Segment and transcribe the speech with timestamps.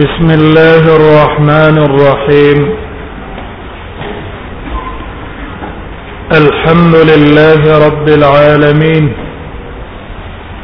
[0.00, 2.58] بسم الله الرحمن الرحيم
[6.40, 9.04] الحمد لله رب العالمين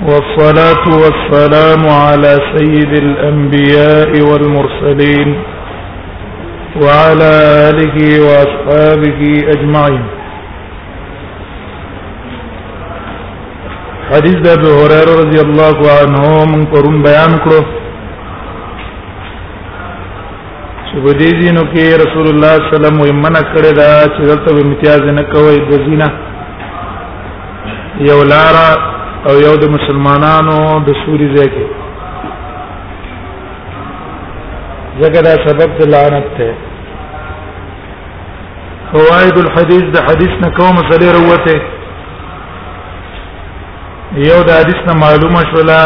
[0.08, 5.28] والصلاة والسلام على سيد الأنبياء والمرسلين
[6.82, 7.30] وعلى
[7.68, 9.20] آله وأصحابه
[9.54, 10.02] أجمعين
[14.10, 17.64] حديث أبي هريرة رضي الله عنه من قرون بيان كره
[21.04, 25.02] ودیزینو کې رسول الله صلی الله علیه وسلم ومنه کړی دا چې دلته به امتیاز
[25.16, 26.08] نه کوي د زینا
[28.06, 28.56] یو لار
[29.28, 30.56] او یو د مسلمانانو
[30.86, 31.66] د سوري ځای کې
[35.02, 36.50] ځکه دا سبب د لعنت ته
[38.94, 41.54] فوائد الحديث د حدیث نه کوم مسلې وروته
[44.30, 45.84] یو د حدیث نه معلومه شولا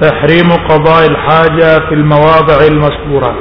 [0.00, 3.32] تحريم قضاء الحاجة في المواضع المذكورة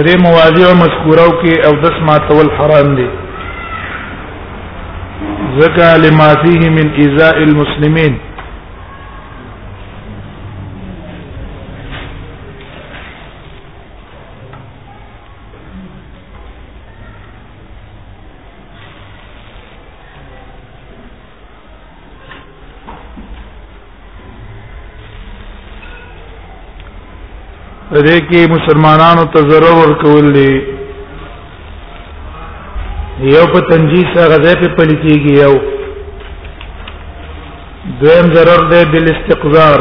[0.00, 3.06] دې مواضیع مذکورو کې او دس ما تول حرام دي
[5.60, 8.14] زکا لما فيه من ایذاء المسلمین
[28.00, 30.54] دې کې مسلمانانو ته ضرر ورکول دي
[33.34, 35.52] یو په تنجیس غزه په پلیتيږي یو
[38.02, 39.80] دویم ضرر دی بل استقذار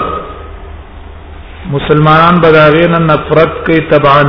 [1.76, 4.24] مسلمانان بداغین نفرت کوي طبعا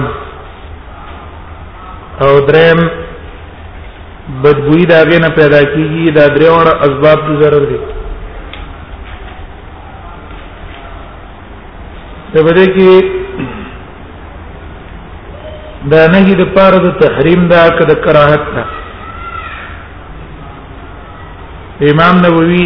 [2.24, 2.80] او دریم
[4.42, 7.78] بدبوئی داغه نه پیدا کیږي دا درې اور اسباب دي ضرر دي
[12.32, 13.21] ته بده کې
[15.90, 18.62] دا نه د پاره د تحریم دا که د کراهت دا
[21.90, 22.64] امام نووي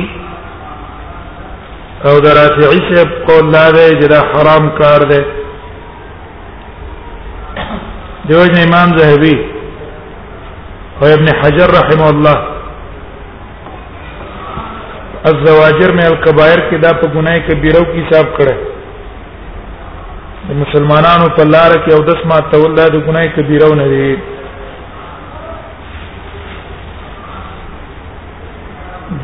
[2.08, 5.22] او درافعي صاحب قول لا دی چې دا حرام کار دی
[8.26, 9.34] دیوژن امام زهبي
[11.00, 12.36] او ابن حجر رحمه الله
[15.30, 18.75] الزواجر من الكبائر کې دا په ګناه کبیره کې حساب کړه
[20.48, 24.02] د مسلمانانو په لار کې او دس ما تولله د ګناي کبیره نه دي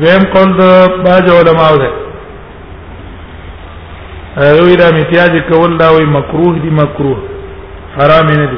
[0.03, 0.63] زم قول د
[1.05, 1.89] باج علماء ده
[4.39, 7.19] هغه را امتیاز کول دا وي مکروه دي مکروه
[7.97, 8.57] حرام نه دي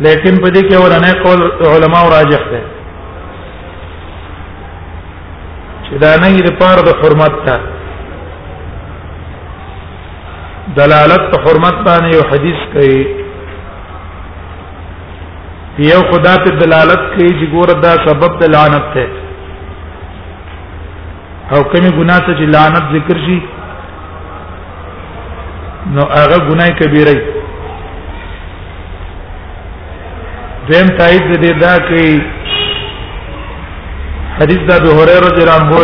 [0.00, 1.42] لیکن په دې کې ورنه قول
[1.74, 2.60] علماء راجح ده
[5.84, 7.56] چې دا نه یې لپاره د حرمت ته
[10.76, 13.00] دلالت ته حرمت باندې یو حدیث کوي
[15.88, 19.04] یو خدا ته دلالت کوي چې ګور دا سبب د لعنت ته
[21.56, 23.38] او کمی ګناه ته چې لعنت ذکر شي
[25.96, 27.14] نو هغه ګناه کبیره
[30.68, 32.12] دیم تایید دې دا کوي
[34.38, 35.76] حدیث دا ابو هريره رضی الله عنه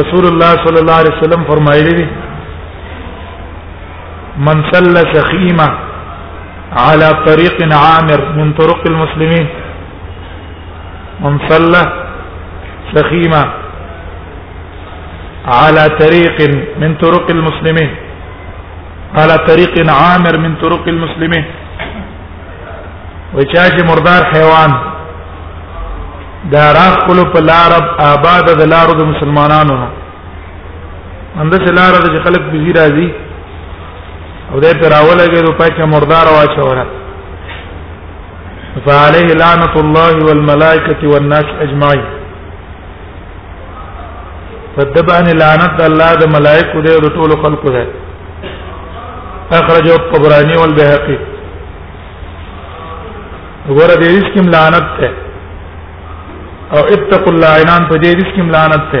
[0.00, 2.06] رسول الله صلی الله علیه وسلم فرمایلی دی
[4.36, 5.66] من صلى سخيمة
[6.72, 9.48] على طريق عامر من طرق المسلمين
[11.20, 11.82] من صلى
[12.94, 13.44] سخيمة
[15.46, 16.36] على طريق
[16.78, 17.90] من طرق المسلمين
[19.14, 21.44] على طريق عامر من طرق المسلمين
[23.36, 24.70] وچاش مردار حیوان
[26.52, 29.76] دا راخلو په لارب آباد د لارو د مسلمانانو
[31.42, 33.08] اندس لارو د خلق بزی راځي
[34.52, 36.82] او دې پر اولګي روپۍ کې مردار واچوله
[38.86, 42.04] فعليه لعنه الله والملائكه والناس اجمعين
[44.76, 47.84] فدبان لعنت الله د ملائکه دې او ټول خلق دې
[49.60, 51.18] اخرجه الطبراني والبيهقي
[53.68, 55.10] وګوره دې هیڅ کوم لعنت ده
[56.74, 59.00] او اتقوا اللعنان په دې هیڅ کوم لعنت ده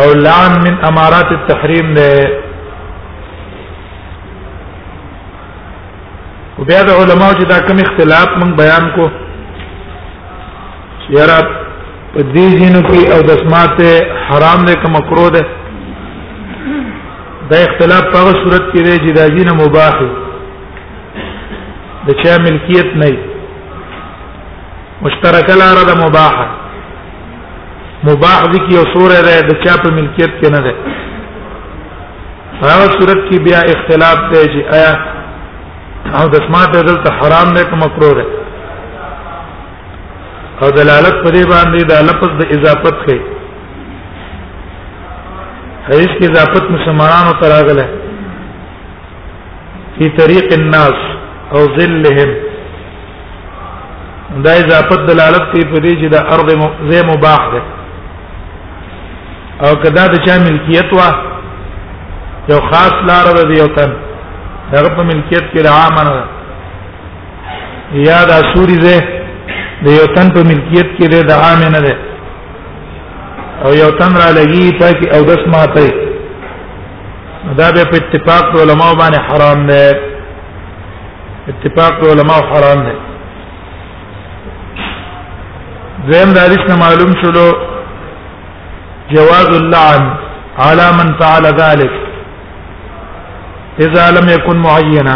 [0.00, 2.10] او لعن من امارات التحريم ده
[6.64, 9.04] خو بیا د علماو چې دا کوم اختلاف مون بیان کو
[11.16, 11.38] یارا
[12.12, 13.78] په دې جنو کې او د اسمات
[14.28, 15.42] حرام نه کوم مکروه ده
[17.52, 19.96] دا اختلاف په صورت کې دی چې دا جنه مباح
[22.06, 23.16] ده چا ملکیت نه
[25.04, 26.46] مشترکه لاره ده مباحه
[28.08, 30.74] مباح ذکی او سوره ده د چا په ملکیت کې نه ده
[32.62, 34.94] هغه صورت کې بیا اختلاف دی چې آیا
[36.18, 38.24] او د سماعت دلته حرام دی کوم مکروه دی
[40.60, 43.20] او دلالت پرې باندې د لفظ د اضافت کوي
[45.86, 47.86] حدیث کی اضافت مسلمانانو ته راغله
[49.96, 50.98] په طریق الناس
[51.54, 52.30] او ذلهم
[54.46, 56.48] دا اضافت دلالت کوي په دې چې د ارض
[56.92, 57.62] زي مباح ده
[59.66, 61.10] او کدا د چا ملکیت وا
[62.48, 63.90] یو خاص لار ده یو تن
[64.72, 66.08] هغه په ملکیت کې رامن
[68.06, 68.96] یا د سوري زه
[69.84, 71.94] د یو تن په ملکیت کې د عام نه ده
[73.64, 75.86] او یو تن را لګي ته کې او دس ماته
[77.60, 79.82] دا به په اتفاق علماء باندې حرام ده
[81.52, 82.94] اتفاق علماء حرام ده
[86.12, 87.46] زم د حدیث نه معلوم شلو
[89.14, 90.02] جواز اللعن
[90.64, 92.03] على من فعل ذلك
[93.82, 95.14] اذا لم يكن معینا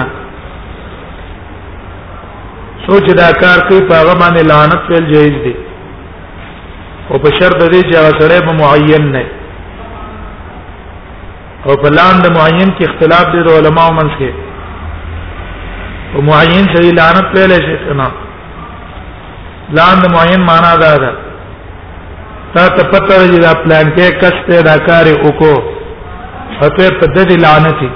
[2.86, 5.52] سوچ دا کار کوي په هغه باندې لعنت ویل جایز دي
[7.10, 9.24] او په شرط دې چې هغه سره به معین نه
[11.66, 14.30] او په لاند معین کې اختلاف دي د علماو منځ کې
[16.14, 18.10] او معین سره لعنت ویل شي نه
[19.78, 21.10] لاند معین معنا دا ده
[22.58, 27.42] تا ته پته دی دا پلان کې کس ته دا کار وکړو او په دې
[27.46, 27.92] لعنتي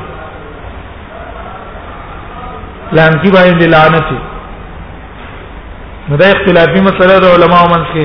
[2.96, 4.08] لانتی باندې لعنت
[6.08, 8.04] نو دا اختلافي مسله د علما ومن کې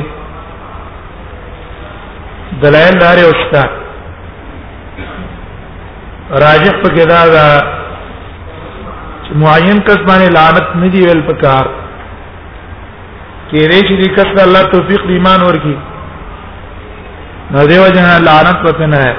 [2.62, 3.64] دلایل لري او شته
[6.46, 7.46] راجح په کې دا دا
[9.36, 11.66] معین کس باندې لعنت نه دی ویل پکار
[13.50, 15.78] کې ری چې کس د الله توفیق دی ایمان ورکی
[17.56, 19.14] نو دیو جنا لعنت پته نه ہے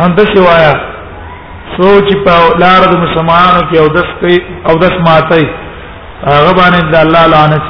[0.00, 0.74] ہم تو شوایا
[1.78, 4.38] سوچ په لار د مسلمانانو کې او دس کوي
[4.68, 5.44] او دس ماتي
[6.34, 7.64] هغه باندې د الله لعنت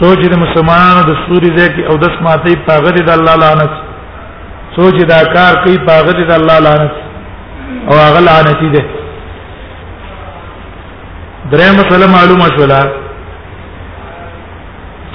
[0.00, 3.72] سوچ د مسلمانانو د سوري ځای کې او دس ماتي په هغه د الله لعنت
[4.76, 6.92] سوچ دا کار کوي په هغه د الله لعنت
[7.90, 8.80] او هغه لعنت دي
[11.50, 12.80] درې مسله معلومه شولا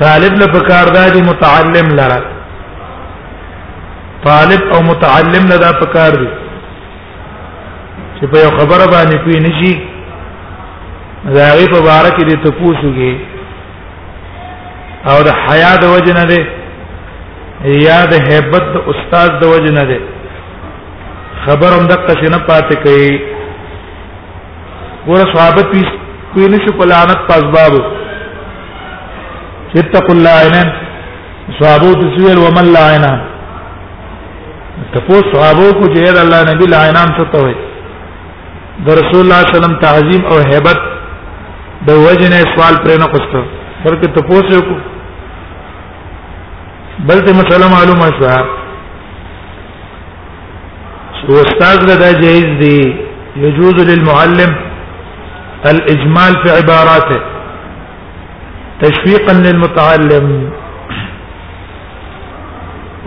[0.06, 2.22] طالب له پکار دا دي متعلم لره
[4.30, 6.28] طالب او متعلم له دا پکار دي
[8.24, 9.72] چې په یو خبره باندې کوي نشي
[11.38, 13.14] زاغي په بار کې دې ته پوښوږي
[15.10, 16.40] او د حیا د وجه نه ده
[17.88, 19.98] یا د hebat د استاد د وجه نه ده
[21.46, 23.20] خبر هم دقه شنه پاتې کوي
[25.08, 25.90] ګوره صحابه پیس
[26.34, 27.72] کوي نشو په لعنت پاسباب
[29.80, 30.70] اتق الله عینن
[31.60, 33.22] صحابه تسویل ومن لا عینن
[34.98, 37.72] تپوس صحابه کو جهر الله نبی لا عینان څه ته وایي
[38.86, 40.80] د رسول الله صلی الله علیه وسلم تعظیم او hebat
[41.90, 43.40] د وجنه سوال پرې نه پښته
[43.86, 44.78] بلکې ته پوښتنه کو
[47.10, 48.40] بلته مسله معلومه شوه
[51.20, 54.56] چې استاد دا جایز دی يجوز للمعلم
[55.70, 57.22] الاجمال في عباراته
[58.82, 60.30] تشويقا للمتعلم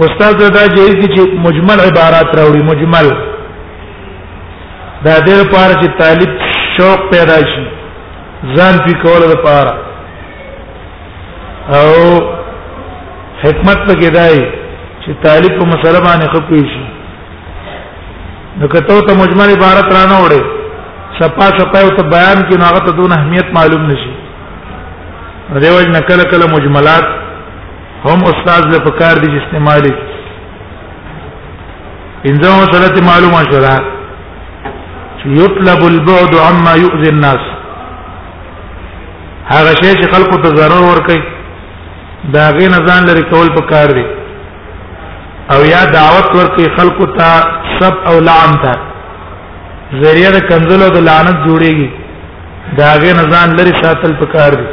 [0.06, 3.16] استاد دا جایز دي چې مجمل عبارات راوړي مجمل
[5.06, 6.30] دا د پاره چې طالب
[6.76, 7.62] شوق پیدا شي
[8.56, 9.74] ځان پی کول د پاره
[11.78, 11.90] او
[13.44, 14.36] حکمت پکې دای
[15.04, 16.84] چې طالب په مسله باندې خپې شي
[18.60, 20.42] نو کته ته مجمل عبارت را نه وړي
[21.18, 24.10] سپا سپا او ته بیان کې ناغه ته دون اهمیت معلوم نشي
[25.62, 27.04] دیو جن کله کله مجملات
[28.06, 33.76] هم استاد له پکار دي استعمالي انځو مسله معلومه شوه
[35.24, 37.42] يطلب البعد عما يؤذي الناس
[39.50, 41.22] هغه شی چې خلکو ته ضرر ورکړي
[42.34, 44.04] دا غي نزان لري کول پکار دي
[45.52, 48.78] او یا دعوت ورکړي خلکو ته سب او لعن ته
[50.04, 51.90] ذریعہ د کنزلو د لعنت جوړيږي
[52.78, 54.66] دا غي نزان لري ساتل پکار دي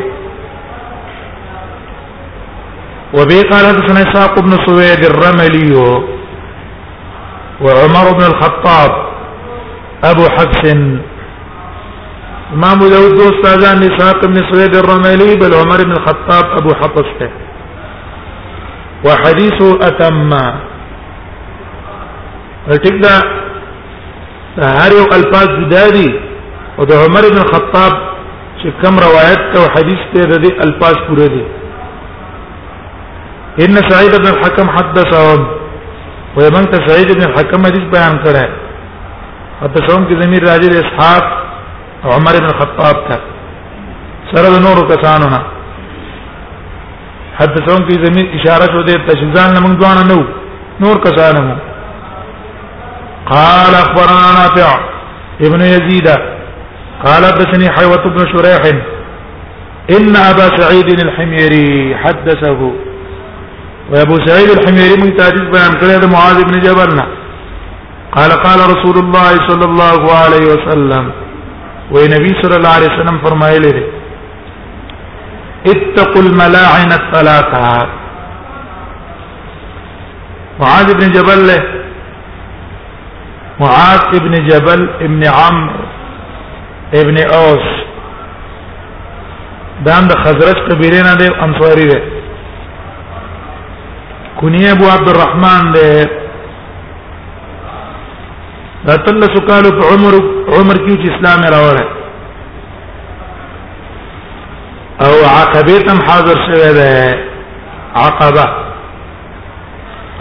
[3.13, 5.73] وبه قال حدثنا اسحاق بن سويد الرملي
[7.61, 8.91] وعمر بن الخطاب
[10.03, 10.73] ابو حفص
[12.53, 17.09] امام داود دو استاذان اسحاق بن سويد الرملي بل عمر بن الخطاب ابو حفص
[19.05, 20.29] وحديث وحديثه اتم
[22.83, 23.15] ټیک دا
[24.77, 26.07] هر یو الفاظ جدا دي
[26.79, 27.93] عمر بن الخطاب
[28.63, 29.65] كم کوم روایت او
[30.67, 31.43] الفاظ پوره دي
[33.59, 35.47] ان سعيد بن الحكم حدثهم
[36.37, 38.45] ويمن ته سعيد بن الحكم حدیث بیان کړه
[39.61, 41.25] حدثهم کی ذمیر راځي اسحاق
[42.15, 43.17] عمر بن الخطاب کا
[44.31, 45.27] سر نور کا کسانو
[47.39, 50.21] حدثهم کی ذمیر اشاره شو دے تشزان لمن دوانا نو
[50.85, 51.43] نور کسانو
[53.29, 54.79] قال اخبرنا نافع
[55.47, 56.07] ابن يزيد
[57.05, 58.61] قال حدثني حيوة بن شريح
[59.97, 62.71] ان ابا سعيد الحميري حدثه
[63.91, 66.95] و ابو سعید الحمیری من تاریخ بیان کړی معاذ ابن جبل
[68.15, 71.05] قال قال رسول الله صلى الله عليه وسلم
[71.93, 73.83] و نبی صلی الله عليه وسلم فرمایلی دی
[75.73, 77.87] اتقوا الملاعن الثلاثه
[80.59, 81.63] معاذ ابن جبل له
[83.59, 85.83] معاذ ابن جبل ابن عمرو
[87.03, 87.71] ابن اوس
[89.85, 91.93] دام خزرج قبیله نه انصاری
[94.43, 95.83] کنیه ابو عبد الرحمن ده
[98.89, 100.13] راتل سکالو په عمر
[100.57, 101.89] عمر کې چې اسلام راوړل
[105.05, 106.91] او عقبه تم حاضر شوه ده
[108.05, 108.45] عقبه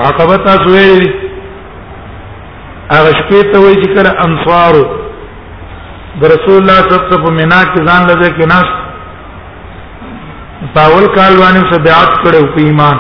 [0.08, 1.10] عقبه تاسو ویلي
[2.94, 4.74] هغه شپې ته وایي چې کله انصار
[6.20, 8.68] د رسول الله صلی الله علیه وسلم مینا کې ځان لږه کې ناس
[10.78, 12.98] پاول کال باندې سبعات کړو په ایمان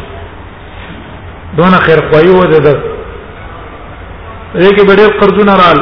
[1.57, 2.73] دونه خیر خوایو و ده
[4.61, 5.79] دې کې ډېر قرضونه رال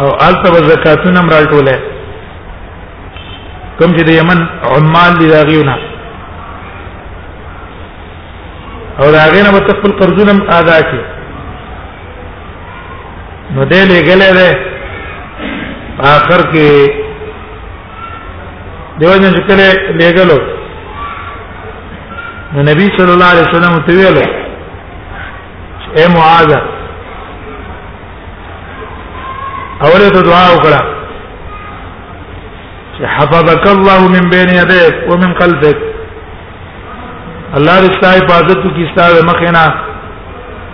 [0.00, 1.76] او الته زکاتونه مرالټوله
[3.78, 4.38] کوم چې د یمن
[4.76, 5.76] عمال دي راغیونه
[9.00, 11.02] او دا غینه به خپل قرضونه ادا کړي
[13.54, 14.48] نو دې لګلې ده
[16.16, 16.66] اخر کې
[18.98, 19.66] دیو جن چې کله
[20.00, 20.38] لګلو
[22.52, 24.22] نو نبی صلی الله علیه وسلم ته ویلو
[25.96, 26.50] اے معاذ
[29.84, 30.82] اوله ته دعا وکړه
[32.96, 35.97] چې حفظك الله من بين يديك ومن خلفك
[37.56, 39.64] الله دې ستاسو حفاظت کی ستاسو مخینا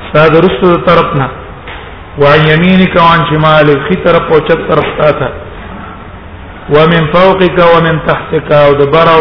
[0.09, 1.29] ستاسو رسو طرفنا
[2.23, 5.29] وعن يمينك وعن شمالك خي طرف او چپ طرف تا تھا
[6.75, 9.21] ومن فوقك ومن تحتك او دبرو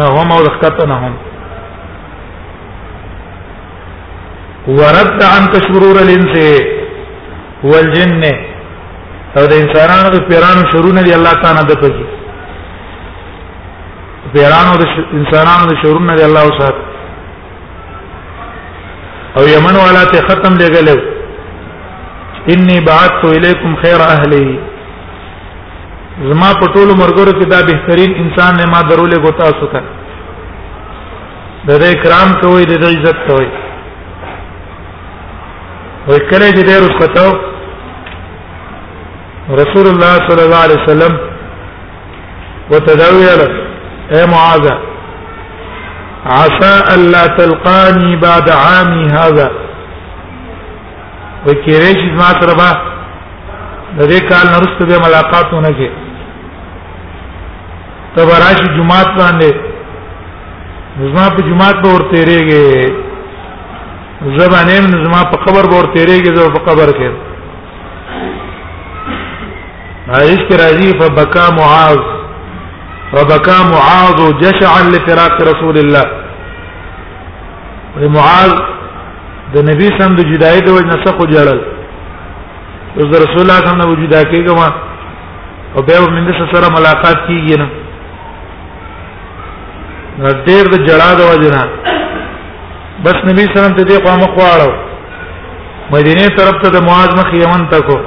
[0.00, 1.14] نهم او دختنهم
[4.68, 6.34] ورد عن تشرور الانس
[7.64, 8.22] والجن
[9.36, 12.23] او د انسانانو د پیرانو شرونه دی الله تعالی د پکی
[14.34, 14.84] پیرانو د
[15.18, 16.76] انسانانو د شورونه دی الله وسات
[19.36, 20.96] او یمن والا ته ختم لګلو
[22.52, 24.46] انی بعثت الیکم خیر اهلی
[26.30, 29.82] زما په ټولو مرګورو کې دا بهترین انسان نه ما درولې کو تاسو ته
[31.68, 33.48] د دې کرام کوي د دې عزت کوي
[36.08, 37.38] وې کله چې ډېر وختو
[39.62, 41.12] رسول الله صلی الله علیه وسلم
[42.72, 43.63] وتداوی له
[44.12, 44.64] اے معاذ
[46.24, 49.46] عسى الا تلقاني بعد عامي هذا
[51.44, 52.66] وکړې چې ما سره به
[53.98, 55.90] د دې کال نرسته به ملاقات ونه کې
[58.16, 59.50] ته راشي جمعات باندې
[61.12, 62.64] زما په جمعات به ورته ریږي
[64.40, 67.10] زبانه زما په قبر به ورته ریږي زه په قبر کې
[70.08, 72.02] حدیث کې راځي فبكى معاذ
[73.14, 76.04] فبكى معاذ جشعا لفراق رسول الله
[78.16, 78.52] معاذ
[79.54, 81.58] د نبی سم د جدای د وجه نسخو جړل
[83.12, 84.68] د رسول الله سم د وجه دای کېګما
[85.76, 87.66] او به من د سره ملاقات کیږي نه
[90.48, 91.62] ډېر د جړا د وجه نه
[93.04, 94.70] بس نبی سلام ته دی قوم خواړو
[95.94, 97.98] مدینه طرف ته د معاذ مخ یمن تکو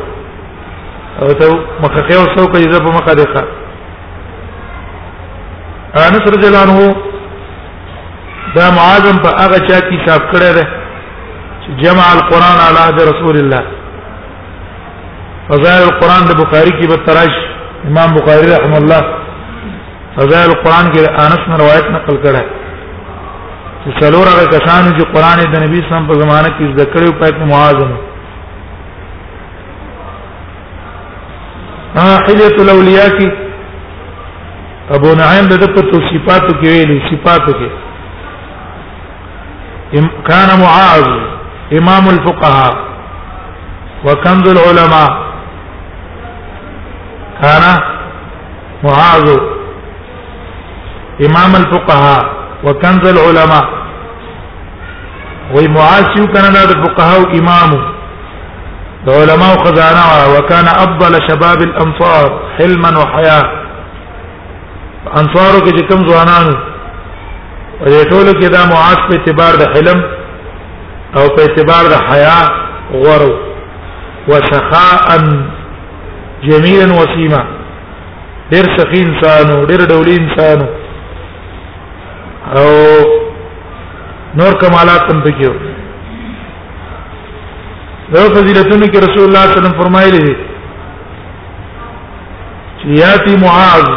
[1.21, 1.47] او ته
[1.83, 3.25] مخه کې اوسو کې زه په مخه ده
[5.95, 6.95] انس رضی الله عنه
[8.55, 10.65] دا معاذم په هغه چا کې حساب کړی دی
[11.61, 13.61] چې جمع القرآن علی عهد رسول الله
[15.49, 17.33] فضائل القرآن د بخاری کې به تراش
[17.91, 19.01] امام بخاری رحم الله
[20.17, 22.43] فضائل القرآن کې انس نه روایت نقل کړه
[23.83, 27.41] چې څلور هغه کسان چې قرآن د نبی صم په زمانه کې ذکر او پاتې
[27.53, 27.91] معاذم
[31.97, 33.46] حلیت الاولیاء کې
[34.95, 37.69] ابو نعیم د په توصیفاتو کې ویلو كان کې
[39.99, 41.05] ام کان معاذ
[41.79, 42.77] امام الفقهاء
[44.05, 45.09] وكنز العلماء
[47.41, 47.63] كان
[48.85, 49.25] معاذ
[51.27, 52.23] امام الفقهاء
[52.63, 53.61] وكنز العلماء
[55.77, 57.71] معاذ كان د الفقهاء امام
[59.07, 63.65] العلماء خزانه وكان افضل شباب الانصار حلما وحياه
[65.19, 66.45] انصارو کې چې کوم ځوانان
[67.85, 69.99] دې ټولو کې دا معاش په اعتبار د علم
[71.17, 72.39] او په اعتبار د حیا
[73.03, 73.31] غورو
[74.27, 75.17] وسخاء
[76.47, 77.57] جميلا وسيما
[78.51, 80.65] ډېر سخي انسانو ډېر ډولي انسانو
[82.57, 82.69] او
[84.41, 85.49] نور کمالات هم پکې
[88.13, 90.37] دو فضیلتونو کې رسول الله صلی الله علیه وسلم فرمایلی
[92.77, 93.87] چې یاتی معاذ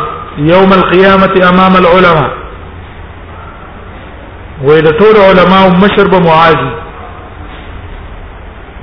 [0.40, 2.30] يوم القيامه امام العلماء
[4.62, 6.72] واذا طول علماء مشر بمعاذ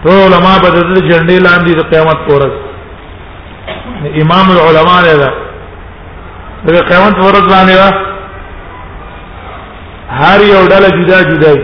[0.06, 2.52] طول علماء بدل جنډې لاندې د قیامت پورز
[4.24, 5.30] امام العلماء دا
[6.67, 8.08] د قیامت پورز باندې
[10.10, 11.62] هر یو ډله جدا جدا دی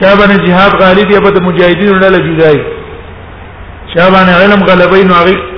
[0.00, 2.62] چا باندې جهاد غالي دی په مجاهدینو ډله جدا دی
[3.94, 5.48] چا باندې علم غلبین او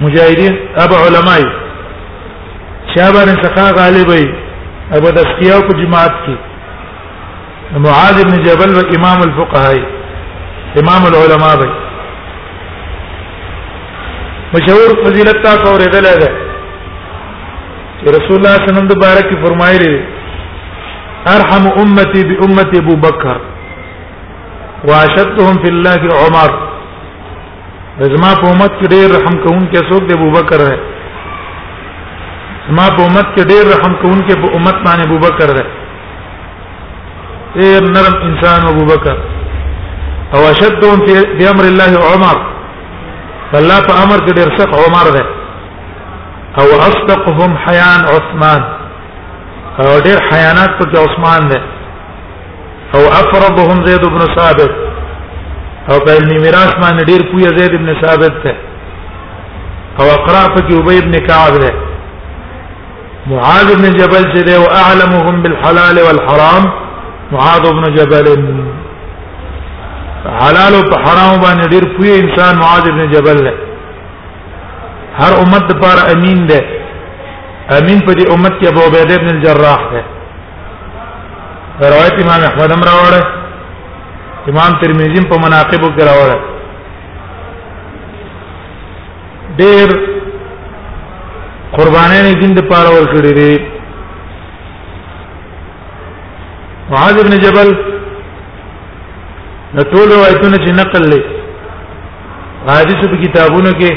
[0.00, 1.67] مجاهدین ابو علماء
[2.98, 4.24] چا باندې سقا غالب ای
[4.96, 6.34] ابو دستیا کو جماعت کی
[7.84, 9.76] معاذ بن جبل و امام الفقهاء
[10.82, 11.68] امام العلماء وي
[14.54, 19.94] مشهور فضیلت کا اور ادل ہے کہ رسول اللہ صلی اللہ علیہ وسلم مبارک فرمایلی
[21.36, 23.34] ارحم امتی امتي امتی ابو بکر
[24.90, 30.70] واشدهم في الله عمر زما په امت کې ډېر رحم کوونکی څوک دی ابو بکر
[30.70, 30.76] ہے
[32.76, 35.64] ما په امت کې ډېر رحم کوونکې په امت باندې بکر ده
[37.60, 39.16] ډېر نرم انسان ابو بکر
[40.34, 40.98] او اشدهم
[41.36, 42.36] في امر الله عمر
[43.52, 45.24] فالله په امر کې ډېر سخت عمر ده
[46.60, 48.62] او اصدقهم حيان عثمان
[49.78, 51.60] او ډېر حيانات په عثمان ده
[52.94, 54.70] او افرضهم زيد بن ثابت
[55.90, 58.54] او په ني میراث باندې ډېر کوی زيد بن ثابت ده
[60.00, 61.72] او اقرا په ابي بن كعب ده
[63.26, 66.64] معاذ بن جبل جده واعلمهم بالحلال والحرام
[67.32, 68.26] معاذ بن جبل
[70.40, 73.54] حلال او حرام باندې ډیر پوی انسان معاذ بن جبل له
[75.18, 76.60] هر امت پر امین ده
[77.78, 80.02] امین په دې امت کې ابو عبیده بن الجراح ده
[81.90, 83.24] روایت امام احمد هم راوړه
[84.50, 86.36] امام ترمذی په مناقب کې راوړه
[89.58, 89.88] ډیر
[91.76, 93.52] قربانانه دین د پاره ورکړي دي
[96.90, 97.68] معاذ ابن جبل
[99.78, 101.22] د ټول روایتونو چې نقل لې
[102.68, 103.92] حدیث په کتابونو کې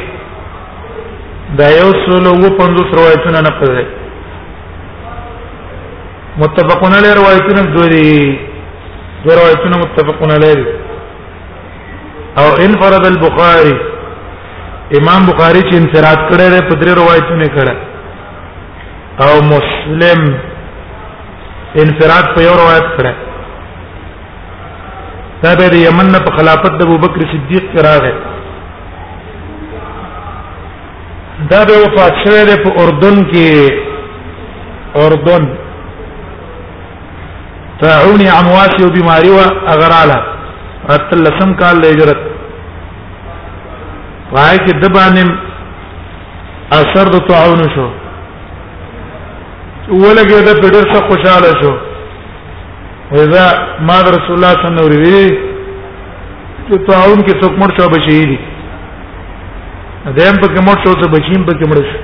[1.62, 3.86] دا یو سلو و پندوس روایتونه نقل لې
[6.44, 10.58] متفقون علی روایتونه دوی دوی روایتونه متفقون علی
[12.42, 13.76] او انفرد البخاری
[15.00, 17.76] امام بخاری چې انفراد کړی دی په درې روایتونو کړه
[19.26, 20.22] او مسلم
[21.84, 23.14] انفراد په یو روایت کړه
[25.44, 28.08] دا به د یمن په خلافت د ابوبکر صدیق قرار
[31.54, 33.74] دا به وفات شوی دی په اردن کې
[35.06, 35.48] اردن
[37.86, 39.40] تعونی امواسی او بیماری و
[39.76, 40.18] اغراله
[40.96, 42.31] اتلسم کال د هجرت
[44.36, 45.22] وای چې د باندې
[46.80, 47.88] اثر د تعاون شو
[50.04, 51.72] ولګي دا په ډېر څه خوشاله شو
[53.18, 53.46] وذا
[53.90, 55.38] ما رسول الله صلی الله علیه وسلم
[56.68, 58.38] چې تعاون کې څوک مړ شو بشي دي
[60.18, 62.00] دیم پکې مړ شو ته بچیم پکې مړ شو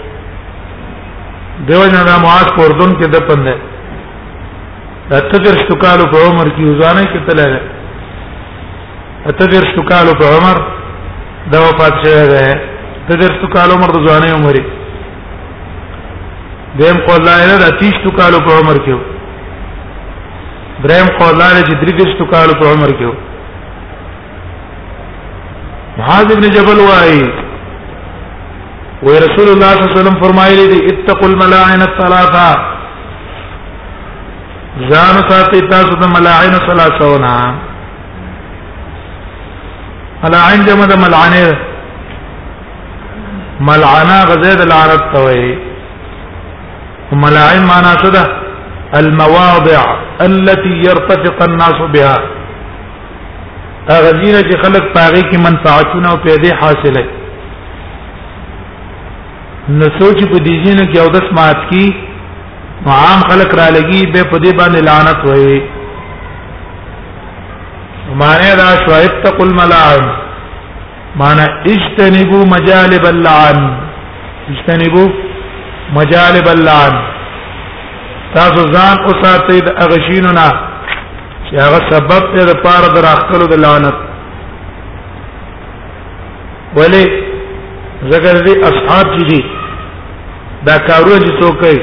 [1.69, 3.55] دیو جنا معاذ په اردن کې د پندې
[5.17, 7.53] اته در شکالو په عمر کې وزانه کې تلل
[9.29, 10.57] اته در شکالو په عمر
[11.51, 12.47] دا وفات شوی دی
[13.09, 14.55] د درتو کال عمر د ځواني عمر
[16.79, 18.95] دیم قول لا نه د 30 تو کال په عمر کې
[20.85, 23.11] دریم قول لا چې د 30 تو کال په عمر کې
[25.99, 27.23] معاذ ابن جبل وايي
[29.03, 32.49] و رسول الله صلی الله علیه وسلم فرمایلی دي اتقوا الملاعن الثلاثه
[34.91, 37.35] ځان ساتي تاسو د ملاعن ثلاثه ونه
[40.23, 41.45] ملعن جمع د ملعنه
[43.69, 45.45] ملعنا غزيد العرب توي
[47.23, 48.23] ملعن معنا شده
[49.01, 49.83] المواضع
[50.27, 52.17] التي يرتفق الناس بها
[53.97, 57.05] اغزينه چې خلق پاغي کې منفعتونه او پیدې حاصله
[59.79, 61.85] نو سوچ په دې جن کې او د سماعت کې
[62.99, 65.59] عام خلق را لګي به په دې باندې لعنت وایي
[68.15, 70.07] معنی دا شو اتقوا الملعن
[71.19, 73.59] معنی اجتنبوا مجالب اللعن
[74.51, 75.07] اجتنبوا
[75.93, 77.01] مجالب اللعن
[78.35, 80.47] تاسو ځان او ساتي د اغشینونا
[81.49, 83.95] چې هغه سبب ته د پاره دراخلو د لعنت
[86.79, 87.03] ولی
[88.09, 89.43] زګر دي اصحاب دي
[90.65, 91.81] دا کارونه چې څوک کوي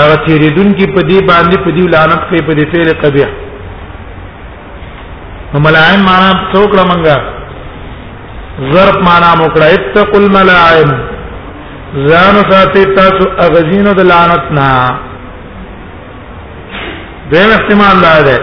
[0.00, 3.47] هغه تیریدونکو په دې باندې په دې لعنت کوي په دې فعل قبیح
[5.52, 7.16] نو ملائم معنا څوکړه منګه
[8.72, 10.90] ضرب معنا موکړه اتقوا الملائم
[12.08, 14.68] ځان ساتي تاسو اغزینو د لعنت نه
[17.32, 18.36] دیم احتمال دا ده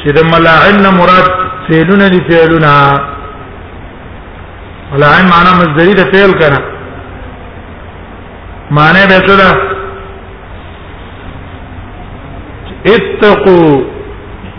[0.00, 1.26] چې د ملائم نه مراد
[1.66, 2.72] فعلونه دي فعلونه
[4.94, 6.60] ملائم معنا مصدری د فعل کنه
[8.82, 9.50] معنی به څه ده
[12.94, 13.97] اتقوا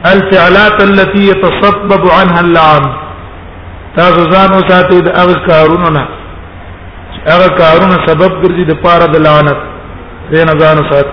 [0.06, 2.82] الفعلات التي يتسبب عنها اللعان
[3.96, 6.04] تاسو ځان وساتئ د هغه کارونو نه
[7.34, 9.60] هغه کارونه سبب ګرځي د پاره د لعنت
[10.32, 11.08] دې نه ځان وسات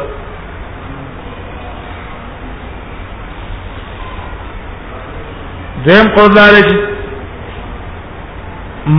[5.86, 6.76] دیم قول دار چې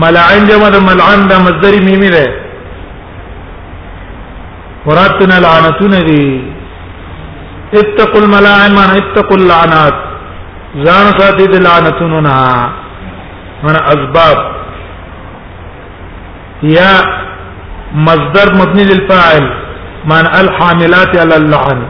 [0.03, 2.25] ملعن جمع د ملعن د مصدر میمی ده
[4.87, 6.55] مراد نه لعنتونه دي
[7.75, 9.93] اتقوا الملائمه اتقوا اللعنات
[10.85, 12.39] ځان ساتي د لعنتونو نه
[13.63, 14.37] من اسباب
[16.63, 16.91] یا
[18.07, 19.45] مصدر مبني للفاعل
[20.05, 21.81] من الحاملات على اللعن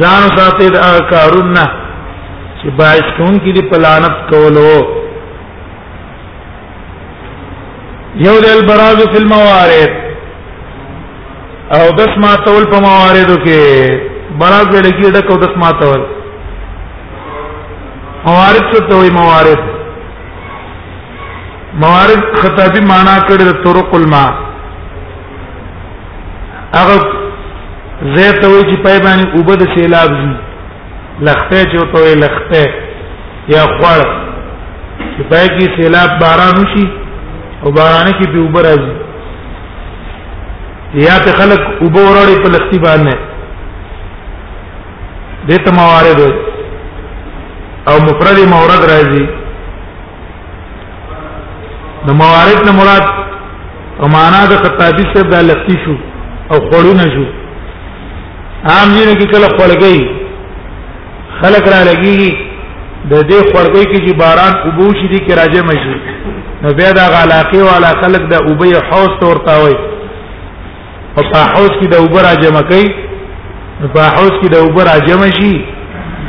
[0.00, 0.76] ځان ساتي د
[1.10, 1.64] کارونه
[2.62, 4.76] چې باعث کون کې د پلانت کولو
[8.26, 9.92] یو د البراز فی الموارد
[11.76, 13.60] او دسمه تول په مواردو کې
[14.40, 16.00] برابر لګي ډکو دت ماتول
[18.26, 19.60] موارد څه ته وایي موارد
[21.84, 24.30] موارد خطابی معنا کړی د طرق الماء
[26.76, 26.96] هغه
[28.16, 30.28] زه ته وایي چې پای باندې اوبد سیلاب دي
[31.26, 32.62] لخته چې ته وایي لخته
[33.54, 34.00] یا خړ
[35.16, 36.86] چې پای کې سیلاب باران وشي
[37.64, 38.96] او باران کې به اوبر راځي
[41.08, 43.31] یا ته خلک اوبه ورړي په لختي باندې
[45.48, 46.20] دته موارد
[47.88, 49.24] او مفرد مورد راځي
[52.06, 53.06] د موارد نه مراد
[54.00, 55.94] او معنا د قطادی سے د لفتی شو
[56.50, 57.24] او خړونه شو
[58.72, 59.98] عام دي نه کې کله خلګي
[61.40, 62.36] خلق را لګي
[63.10, 65.96] د دې خړګي کې چې باران وبو شي دي کې راځي مشي
[66.62, 69.74] نو بیا د علاقه والا خلق د اوبې حوض تورتاوي
[71.16, 72.86] او په حوض کې د اوبر راځي مکي
[73.82, 75.54] نو په حوض کې د اوبو راجمع شي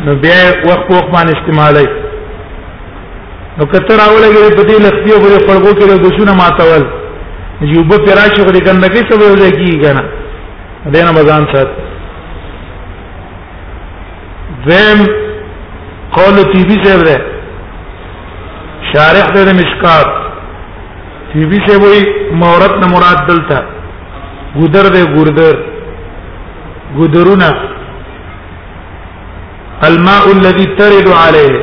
[0.06, 0.38] نو بیا
[0.68, 1.88] وخت وخت باندې استعمالای
[3.58, 6.84] نو کته راولګي په دې لختیو په خړبو کې د بشونه ماتول
[7.62, 10.02] چې اوبو پراشه غوډه ګندګي څه ویل کیږي کنه
[10.96, 11.70] دینه مزان سات
[14.70, 15.04] ذم
[16.16, 17.18] قول تیبی صاحب ده
[18.94, 20.10] شارح ده مشکات
[21.34, 22.02] تیبی صاحب وی
[22.44, 23.58] مورت نه مراد دلته
[24.58, 25.56] ګودر ده ګوردر
[26.98, 27.50] ګدرونه
[29.88, 31.54] الماء الذي ترد عليه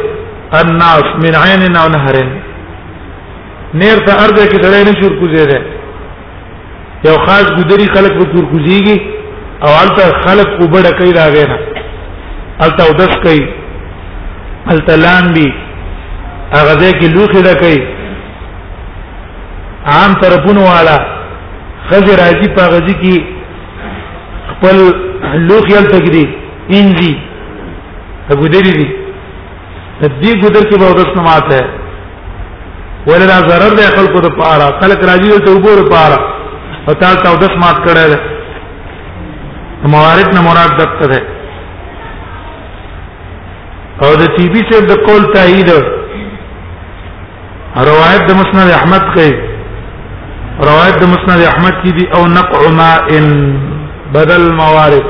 [0.63, 2.17] الناس من عين او نهر
[3.81, 5.59] نیر ته ارده کې سړی نه شور کوزیده
[7.09, 8.99] یو خاص ګدري خلق په شور کوزیږي
[9.65, 11.59] او البته خلق کو بڑا کوي راغې نه
[12.65, 13.45] البته ودس کوي
[14.71, 15.49] البته لامبي
[16.53, 17.81] هغه ځای کې لوخي دا کوي
[19.93, 20.97] عام طرفونو والا
[21.91, 23.23] خزر راځي په غزي کې
[24.53, 24.77] خپل
[25.27, 26.25] لوخ یل تک دی
[26.79, 27.13] انزی
[28.31, 28.89] ګودری دی
[30.01, 31.61] تدې ګودر کې به اوس نماز ہے
[33.07, 36.19] ولدا zarar دی خلکو ته پاره خلک راځي ته وګوره پاره
[36.89, 38.19] او تا ته اوس مات کړه ده
[39.97, 41.23] موارد نه مراد دته ده
[44.03, 45.71] او د تی بی سے د قول تایید
[47.91, 49.33] روایت د مسند احمد کوي
[50.71, 52.97] روایت د مسند احمد کی دی او نقع ماء
[54.15, 55.07] بدل موارد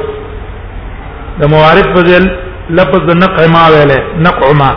[1.41, 2.25] د موارد په ځل
[2.79, 4.71] لفظ نقع ما ویله نقع ما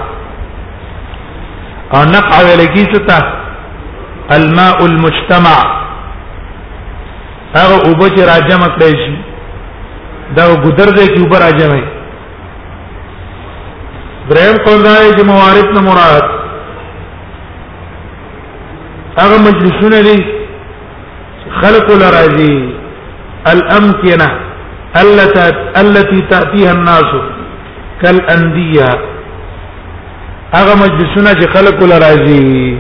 [1.96, 3.18] او نقع ویله کی څه
[4.36, 5.58] الماء المجتمع
[7.56, 9.16] هغه او به چې راجم کړی شي
[10.38, 11.82] دا ګدر دې کې اوپر راجمه
[14.30, 16.26] دریم قول دا چې موارد نه مراد
[19.20, 20.18] هغه مجلسونه دي
[21.62, 22.58] خلق لراځي
[23.52, 24.30] الامكنه
[25.82, 27.06] التي تاتيها الناس
[28.02, 28.90] كالانديه
[30.58, 32.74] هغه مجلسونه چې خلق ول راځي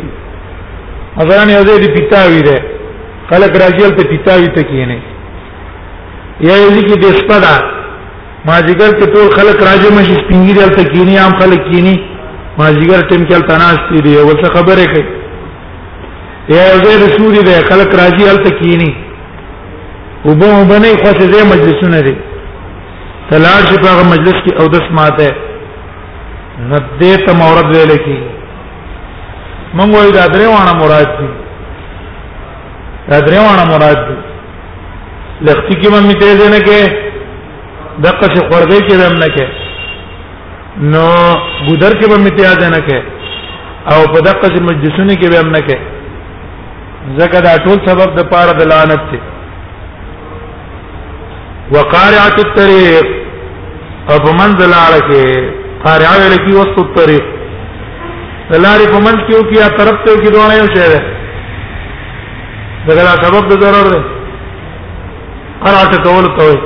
[1.17, 2.61] مثلا یو ځای دی پیتاوی ده
[3.31, 4.97] خلق راځي ته پیتاوی ته کینه
[6.47, 7.55] یا یو ځای کې د سپدا
[8.45, 11.97] ما جګر ته ټول خلق راځي مې سپینګیر ته کینی عام خلق کینی
[12.57, 15.05] ما جګر ټیم کې تناست دی یو څه خبره کوي
[16.55, 18.91] یا یو ځای رسول دی خلق راځي ته کینی
[20.27, 22.13] وبو باندې خو څه دې مجلسونه دي
[23.29, 25.29] تلاش په هغه مجلس کې او دس ماته
[26.71, 28.17] ندې ته مورد ویل کی
[29.77, 31.29] مونږ وایو دا درې وانه مراد دي
[33.09, 34.15] دا درې وانه مراد دي
[35.47, 36.79] لختي کې مې ته نه کې
[38.05, 39.47] دغه څه خورګې کې دم نه کې
[40.93, 41.07] نو
[41.67, 42.99] ګودر کې مې ته نه کې
[43.93, 45.77] او په دغه څه مجلسونه کې به هم نه کې
[47.19, 49.23] زکه دا ټول سبب د پاره د لعنت دی
[51.75, 53.03] وقارعه الطريق
[54.09, 55.13] ابو منزل عليك
[55.85, 57.23] قارعه لك وسط الطريق
[58.53, 61.01] لارې په منځ كيو كيا طرف تو كي دوه يو شی ده
[63.23, 63.89] سبب ضرر
[65.65, 66.57] قارعة قرعه کول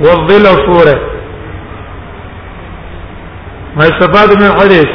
[0.00, 0.96] والظل الصورة
[3.76, 4.86] ما استفاد من الحديث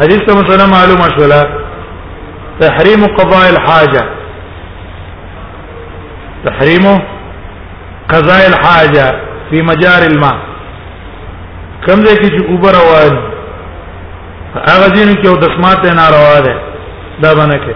[0.00, 1.42] حديث مثلا معلومه شولا
[2.60, 4.02] تحريم قضاء الحاجه
[6.46, 6.96] تحريمه
[8.14, 9.06] قضاء الحاجه
[9.50, 10.36] في مجاري الماء
[11.86, 13.14] کم دې کې چې اوبر روان
[14.68, 16.54] هغه دین کې او دسمات نه روا ده
[17.22, 17.74] دا باندې کې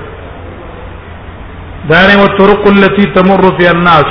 [1.91, 4.11] دانه والطرق التي تمر فيها الناس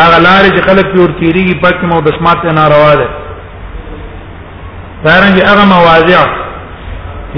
[0.00, 3.08] هغه لارې چې خلک په ورتيريږي پکې مو دسمات نه روا ده
[5.04, 6.22] دارنګ هغه مواضع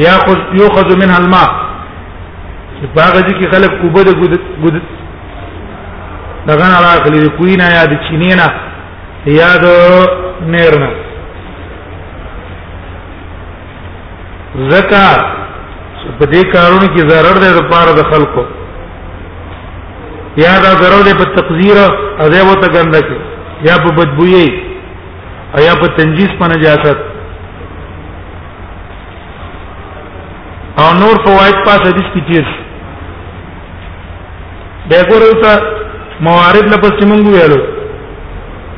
[0.06, 1.50] ياخذ يؤخذ منها الماء
[2.80, 4.80] چې باغ دي کې خلک کوبه د
[6.46, 8.46] دغه نه راغلي کوی نه یا د چینې نه
[9.40, 9.66] یا د
[10.52, 10.90] نیر نه
[14.70, 15.08] زکا
[16.18, 18.44] په دې کارونو کې zarar دی د پاره د خلکو
[20.44, 21.76] یا دا zarar دی په تقذیر
[22.20, 23.18] او دا وته ګنده کې
[23.68, 24.48] یا په بدبوئی
[25.56, 26.98] او یا په تنجیس په نجاست
[30.80, 32.46] او نور فواید پاس حدیث کې تیر
[34.88, 35.52] بیا ګورو ته
[36.26, 37.58] موارد نه پس موږ ویلو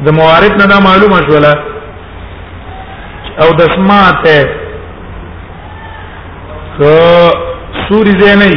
[0.07, 1.53] د موارد نه دا معلومه شوله
[3.45, 4.37] او د سماعت که
[7.87, 8.51] سوري زه نه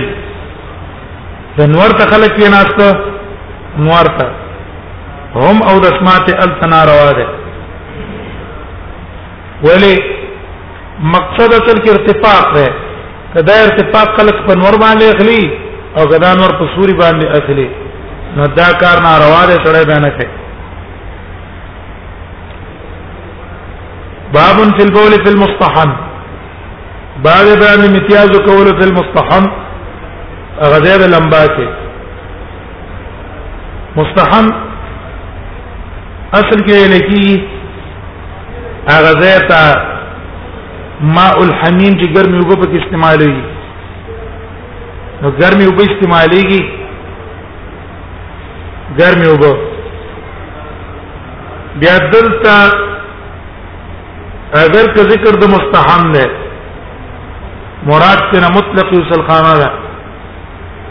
[1.58, 2.80] د نور ته خلق یې ناست
[3.88, 4.26] نور ته
[5.45, 7.26] هم او د سماعت التنا روا ده
[9.65, 9.93] ولی
[11.15, 12.67] مقصد اصل کې ارتفاق ده
[13.34, 15.52] کدا ارتفاق خلق په نور باندې اخلي
[15.98, 17.67] او کدا نور په سوري باندې اخلي
[18.38, 20.28] نو دا کار ناروا دی سره بیان کوي
[24.34, 25.91] باب فی البول فی المستحن
[27.26, 29.43] باب بیان امتیاز کول فی المستحن
[30.74, 31.67] غزیب لمباکه
[33.95, 34.45] مستحن
[36.43, 37.43] اصل کې لکی
[39.10, 39.65] غزیتا
[41.02, 43.36] ماء الحمیم چې ګرمي وګ په استعمالوي
[45.21, 46.74] نو ګرمي وګ استعماليږي
[48.98, 49.52] ګرمي وبو
[51.82, 52.56] بیا دلته
[54.63, 56.26] اگر که ذکر د مستحم نه
[57.88, 59.69] مراد تینا مطلق یوسل خانه ده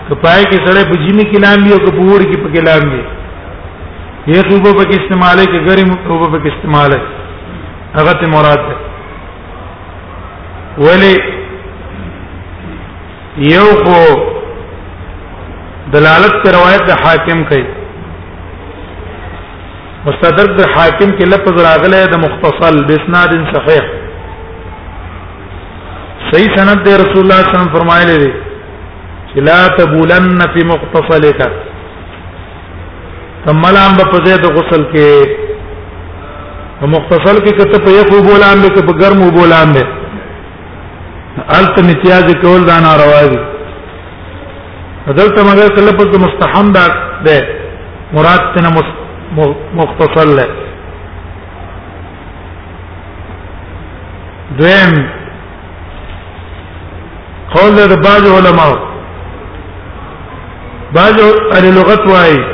[0.09, 2.85] که پای کې سړی په جیمی کې لام دی او په وړ کې پکې لام
[2.95, 6.99] دی یې خوبه پکې استعماله کې ګرم خوبه پکې استعماله
[7.95, 8.75] هغه ته مراد ده
[10.85, 11.15] ولی
[13.53, 13.99] یو خو
[15.97, 17.84] دلالت پر روایت د حاکم کوي
[20.07, 23.93] مستدرک د حاکم کې لفظ راغله د مختصل بسناد صحیح
[26.31, 28.31] صحیح سند د رسول الله صلی الله علیه وسلم فرمایلی دی
[29.31, 31.39] چې لا تبولن فی مختصلک
[33.47, 35.55] تملام په پځه د غسل کې
[36.81, 39.87] په مختصل کې کته په یو بولان به په ګرمو بولان به
[41.61, 43.41] الت امتیاز کول دا ناروا دي
[45.07, 47.39] بدلته مگر کله په مستحم ده
[48.19, 49.03] مراد تنه مست
[49.75, 50.47] مختصر له
[54.59, 54.93] دویم
[57.55, 58.73] قول د بعض علماء
[60.99, 61.17] بعض
[61.57, 62.45] اهل لغت وايي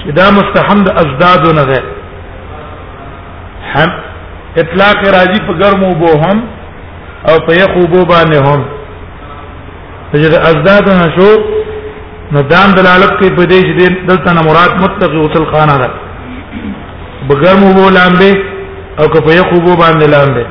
[0.00, 1.82] چې دا مستحمد ازداد نه ده
[3.74, 3.90] هم
[4.56, 6.42] اطلاق راځي په ګرمو بو هم
[7.28, 8.64] او په یخو بو باندې هم
[10.12, 11.30] چې ازداد نه شو
[12.34, 15.88] نو دام دلالت کوي په دې چې دلته نه مراد متقي وصل خانه ده
[17.28, 18.32] بګرم وو لاندې
[19.00, 20.44] او که په یخو وو باندې لاندې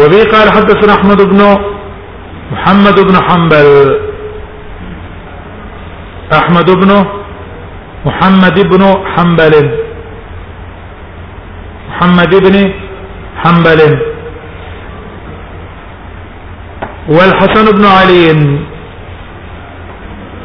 [0.00, 1.40] وبي قال حدثنا احمد بن
[2.52, 3.70] محمد بن حنبل
[6.38, 6.90] احمد بن
[8.06, 8.82] محمد بن
[9.14, 9.54] حنبل
[11.88, 12.56] محمد بن
[13.42, 13.80] حنبل
[17.16, 18.24] والحسن بن علي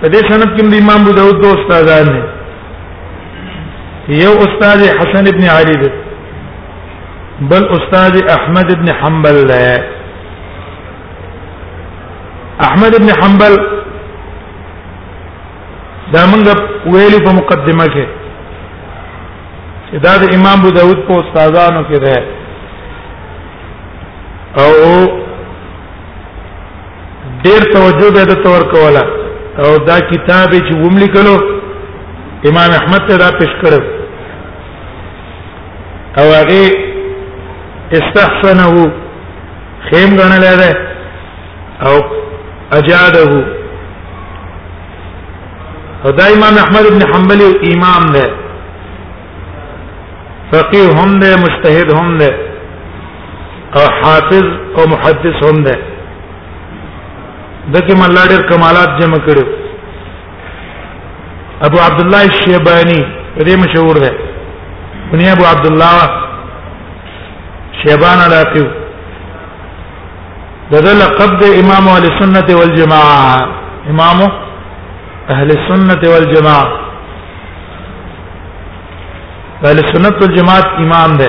[0.01, 2.17] په دې سند کې د امام ابو داود دوه استادان دي
[4.23, 5.89] یو استاد حسن بن علي دی
[7.49, 9.73] بل استاد احمد بن حنبل دی
[12.67, 13.53] احمد بن حنبل
[16.13, 16.45] دا موږ
[16.93, 18.05] ویلي په مقدمه کې
[20.07, 22.15] دا د امام ابو داود په استادانو کې ده
[24.63, 24.73] او
[27.45, 29.03] ډیر توجه به د تور کوله
[29.63, 31.35] او دا کتاب چې ووم لیکلو
[32.49, 33.81] امام احمد ته دا پیش کړو
[36.19, 36.63] او هغه
[37.99, 38.69] استحسنه
[39.87, 40.71] خیم غنل ده
[41.87, 41.95] او
[42.79, 43.23] اجاده
[46.05, 47.39] او دا امام احمد ابن حنبل
[47.71, 48.25] امام ده
[50.51, 52.31] فقيه هم ده مجتهد هم ده
[53.79, 54.45] او حافظ
[54.77, 55.92] او محدث هم ده
[57.71, 59.43] دکه مله ډېر کمالات جمع کړو
[61.67, 62.99] ابو عبد الله الشیبانی
[63.37, 64.11] دې مشهور دی
[65.11, 66.23] بنی ابو عبد الله
[67.81, 68.63] شیبان علاقی
[70.71, 73.47] دغه لقب د امام اهل سنت والجماعه
[73.91, 74.19] امام
[75.29, 76.67] اهل سنت والجماعه
[79.65, 81.27] اهل سنت والجماعت امام ده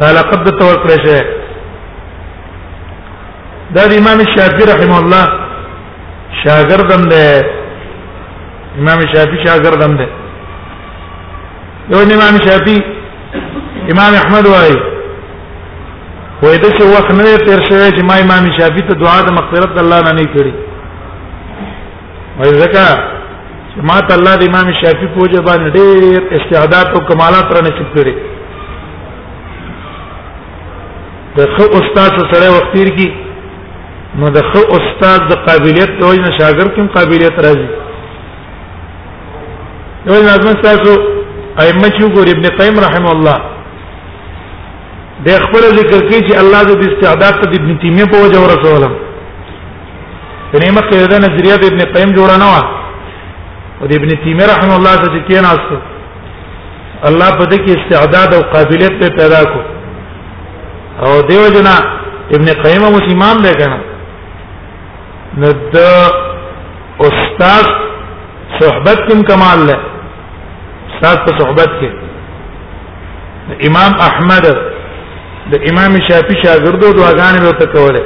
[0.00, 1.40] دا لقب د تور کړشه
[3.76, 5.24] دا د امام شافعي رحم الله
[6.42, 7.20] شاګردم ده
[8.80, 10.06] امام شافعي شاګردم ده
[11.92, 12.78] یو امام شافعي
[13.92, 14.72] امام احمد وای
[16.42, 19.74] وای د څه وخت نه تیر شوی چې ما امام شافعي ته دعا د مغفرت
[19.82, 20.52] الله نه نه کړی
[22.38, 22.84] وای زکه
[23.88, 27.88] ما ته الله د امام شافعي په وجه باندې ډېر استعداد او کمالات را نصیب
[27.96, 28.14] کړي
[31.36, 33.08] د خو استاد سره وختیر کی
[34.20, 37.68] نو د خو استاد د قابلیت د وجه شاګرد کوم قابلیت راځي
[40.08, 40.90] یو لازم تاسو
[41.62, 43.38] ائمه چې ګور ابن قیم رحم الله
[45.26, 48.92] د خپل ذکر کې چې الله د استعداد ته ابن تیمیه په وجه ورسولم
[50.54, 52.56] دنه مکه د نظریه د ابن قیم جوړه نه و
[53.80, 55.72] او د ابن تیمیه رحم الله ته کې نه است
[57.08, 59.60] الله په دې کې استعداد او قابلیت پیدا کو
[61.04, 61.74] او دیو جنا
[62.36, 63.80] ابن قیم اوس امام دی کنه
[65.40, 65.78] نو د
[67.08, 67.64] استاد
[68.58, 69.76] صحبت کوم کمال له
[70.90, 71.90] استاد په صحبت کې
[73.68, 74.44] امام احمد
[75.52, 78.02] د امام شافعي شاګردو دعاګانې به تکوله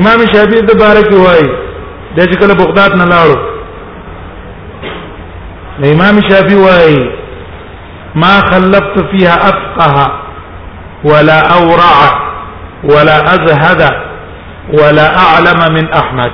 [0.00, 1.42] امام شافعي د بارک وای
[2.16, 3.36] د چې کله بغداد نه لاړو
[5.80, 6.96] نو امام شافعي وای
[8.22, 10.12] ما خلفت فيها افقه
[11.12, 12.10] ولا اورع
[12.90, 14.05] ولا ازهد
[14.74, 16.32] ولا اعلم من احمد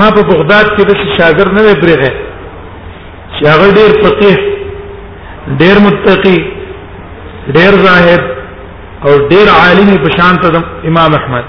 [0.00, 2.10] ما په بغداد کې د شاګر نه برغه
[3.36, 4.36] چې هغه ډیر فقيه
[5.62, 6.38] ډیر متقي
[7.58, 8.22] ډیر زاهد
[9.04, 11.44] او ډیر عالم په شان ته امام احمد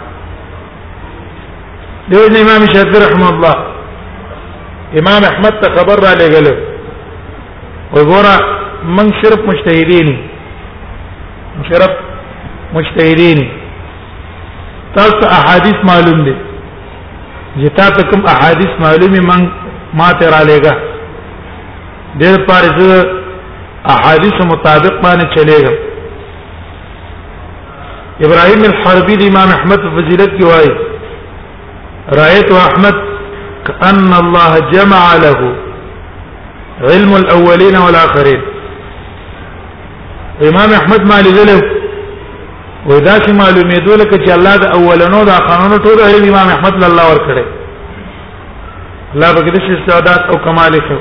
[2.09, 3.55] دیو امام شافعي رحم الله
[4.99, 6.47] امام احمد ته خبر را لګل
[7.93, 8.36] او ګوره
[8.99, 10.07] من صرف مجتهدين
[11.74, 11.91] صرف
[12.74, 13.49] مجتهدين
[14.96, 16.34] تاسو احادیث معلوم دي
[17.60, 19.41] چې تاسو کوم احادیث معلومي من
[20.02, 20.74] ما ته را لېګا
[22.20, 23.08] دې پاره چې
[23.96, 25.74] احادیث مطابق باندې چلےګا
[28.26, 30.72] ابراهيم الحربي د امام احمد فضیلت کی وایي
[32.22, 32.96] رايت احمد
[33.68, 35.38] كأن الله جمع له
[36.91, 38.41] علم الاولين والاخرين
[40.50, 41.72] امام احمد مالي له
[42.86, 46.48] وای دا چې معلومه دول کې چې الله د اولنو د قانونو ټول علم امام
[46.56, 47.44] احمد صلی الله ور کړی
[49.16, 50.98] الله به دې استعداد او کمال شو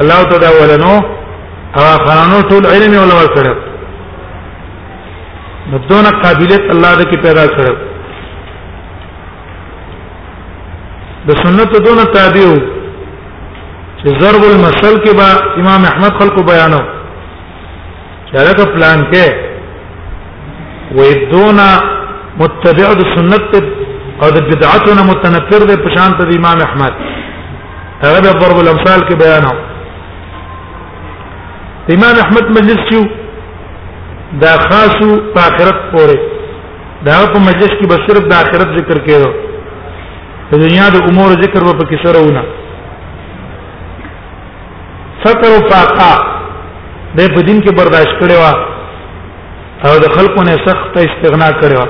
[0.00, 0.92] الله ته د اولنو
[1.76, 3.54] هغه قانونو ټول علم ولا ور کړی
[5.72, 7.74] بدون قابلیت الله دې کې پیدا کړو
[11.26, 12.50] د سنت دون تابع
[14.00, 16.80] چې ضرب المثل کې با امام احمد خلق بیانو
[18.28, 19.45] چې هغه پلان کې
[20.98, 21.68] ويدونا
[22.40, 23.44] متبع د سنت
[24.22, 26.92] او د بدعتنا متنفر د پشان ته امام احمد
[28.04, 29.52] هغه د ضرب الامثال کې بیانو
[31.94, 33.00] امام احمد مجلس کې
[34.42, 36.18] دا خاصو په آخرت پورې
[37.08, 39.30] دا په مجلس کې به صرف د آخرت ذکر کېدو
[40.50, 42.42] په دنیا د امور ذکر به پکې سره ونه
[45.24, 46.12] ستر او فاقا
[47.16, 48.52] د په دین کې برداشت کړي وا
[49.88, 51.84] او د خلکو نه سخت استغنا کړو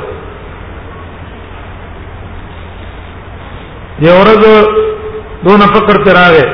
[4.07, 4.43] یو ورځ
[5.47, 6.47] دون فقر پر راغې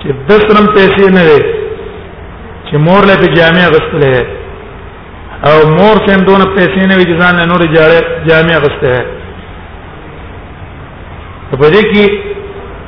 [0.00, 1.40] چې د سرم پیسې نه وي
[2.68, 4.16] چې مور له جامع غستلې
[5.48, 8.94] او مور سم دون پیسې نه وي چې ځان نور جاړه جامع غستې
[11.62, 12.04] په دې کې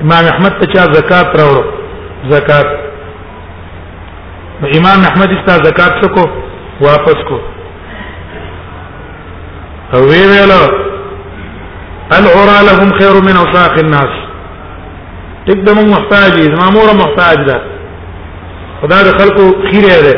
[0.04, 1.62] امام احمد ته چا زکات راوړو
[2.34, 2.68] زکات
[4.78, 6.24] امام احمد استا زکات څه کو
[6.84, 7.36] واپس کو
[9.96, 10.60] او وی ویلا
[12.16, 14.12] العرى لهم خير من اوساق الناس
[15.46, 17.60] تقدم محتاج دي زما مور محتاج ده
[18.82, 20.14] خدا د خلکو خیره ده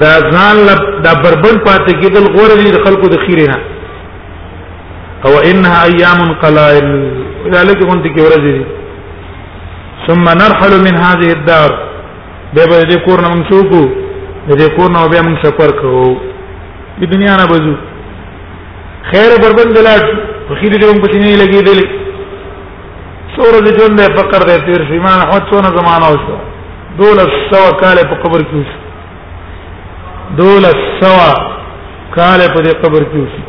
[0.00, 0.56] دا ځان
[1.04, 3.58] دا بربند پاتې کېدل غوړ دي د خلکو د خیره نه
[5.26, 6.88] او انها ايام قلائل
[7.54, 8.46] ذلك كنت کی ورځ
[10.06, 11.70] ثم نرحل من هذه الدار
[12.54, 14.07] به به دې کور نه منسوکو
[14.48, 16.08] د دې کور نو بیا موږ سفر کوو
[17.00, 17.72] د دنیا نه بزو
[19.10, 20.06] خیر بربند دلات
[20.46, 21.88] خو خیر دې موږ پسې نه لګېدلې
[23.36, 26.36] سور د ژوند د فقر د تیر شي ما حوتونه زمانہ وشو
[27.00, 31.28] دولس سوا کال په قبر کې وشو دولس سوا
[32.16, 33.44] کال په دې قبر کې وشو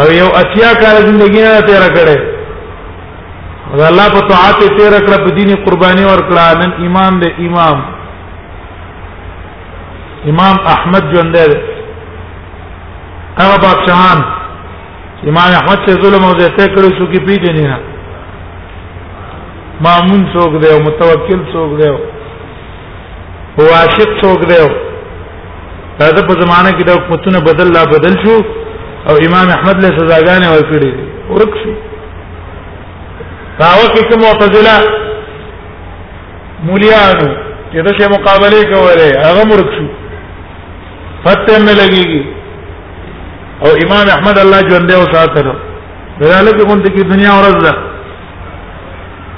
[0.00, 2.36] او یو اتیا کال ژوندۍ نه تیر کړه
[3.82, 7.84] دا الله په طاعت تیر کړه په دیني قرباني ورکړه نن امام دې امام
[10.32, 11.54] امام احمد ژوند دی
[13.40, 14.20] هغه بادشاہان
[15.30, 17.80] امام احمد سے ظلم او زیاته کړو شو کې پیډ نه نه
[19.86, 21.98] مامون څوک دی او متوکل څوک دی او
[23.80, 24.60] عاشق څوک دی
[25.98, 28.36] دا په زمانه کې د حکومتونو بدل لا بدل شو
[29.08, 30.92] او امام احمد له سزاګانې ورکړي
[31.30, 31.72] ورک شو
[33.58, 34.76] داوه کې کوم معتزله
[36.70, 37.28] مولیانو
[37.72, 39.86] چې د شه مقابله کوله هغه مرک شو
[41.26, 42.22] فتح نه لګيږي
[43.64, 45.54] او امام احمد الله ژوند او ساتره
[46.20, 47.72] دراله په کوم کې دنیا ورځ ده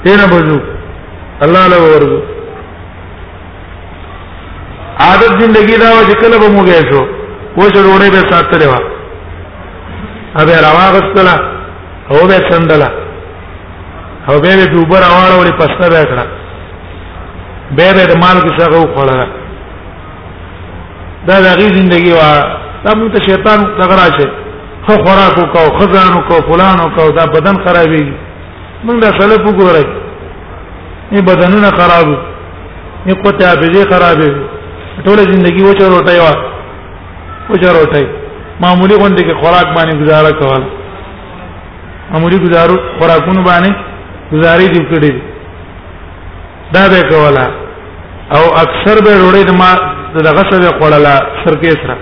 [0.05, 0.59] تینا بزو
[1.45, 2.19] الله له ورزو
[5.05, 7.03] عادت زندگی دا چې کله به موږ شو
[7.57, 8.79] وښه روړې به ساتره وا
[10.39, 11.35] هغه راوغستلا
[12.11, 12.89] او به سندلا
[14.29, 16.27] او به به دوبر اواړه ولې پسنه به کړه
[17.75, 19.38] به به مال کې څنګه وخړه
[21.27, 22.31] دا دغه زندگی وا
[22.85, 24.27] دا موږ ته شیطان دغرا شي
[24.87, 28.03] خو خوراکو کو خزانو کو فلانو کو دا بدن خرابي
[28.87, 29.85] موږ دا سلف وګورئ
[31.11, 32.07] نه بدنونه خراب
[33.05, 34.29] نه قوت حافظه خرابې
[35.05, 36.33] ټول زندگی وچه روټي وا
[37.49, 38.05] وچه روټي
[38.63, 40.63] معمولی غوندې کې خوراک باندې گزاره کول
[42.11, 43.71] معمولی گزارو خوراکونه باندې
[44.33, 45.13] گزاري دي کړې
[46.73, 47.47] دا به کولا
[48.35, 49.71] او اکثر به روړې د ما
[50.17, 51.97] دغه څه خوړلا سرکې سره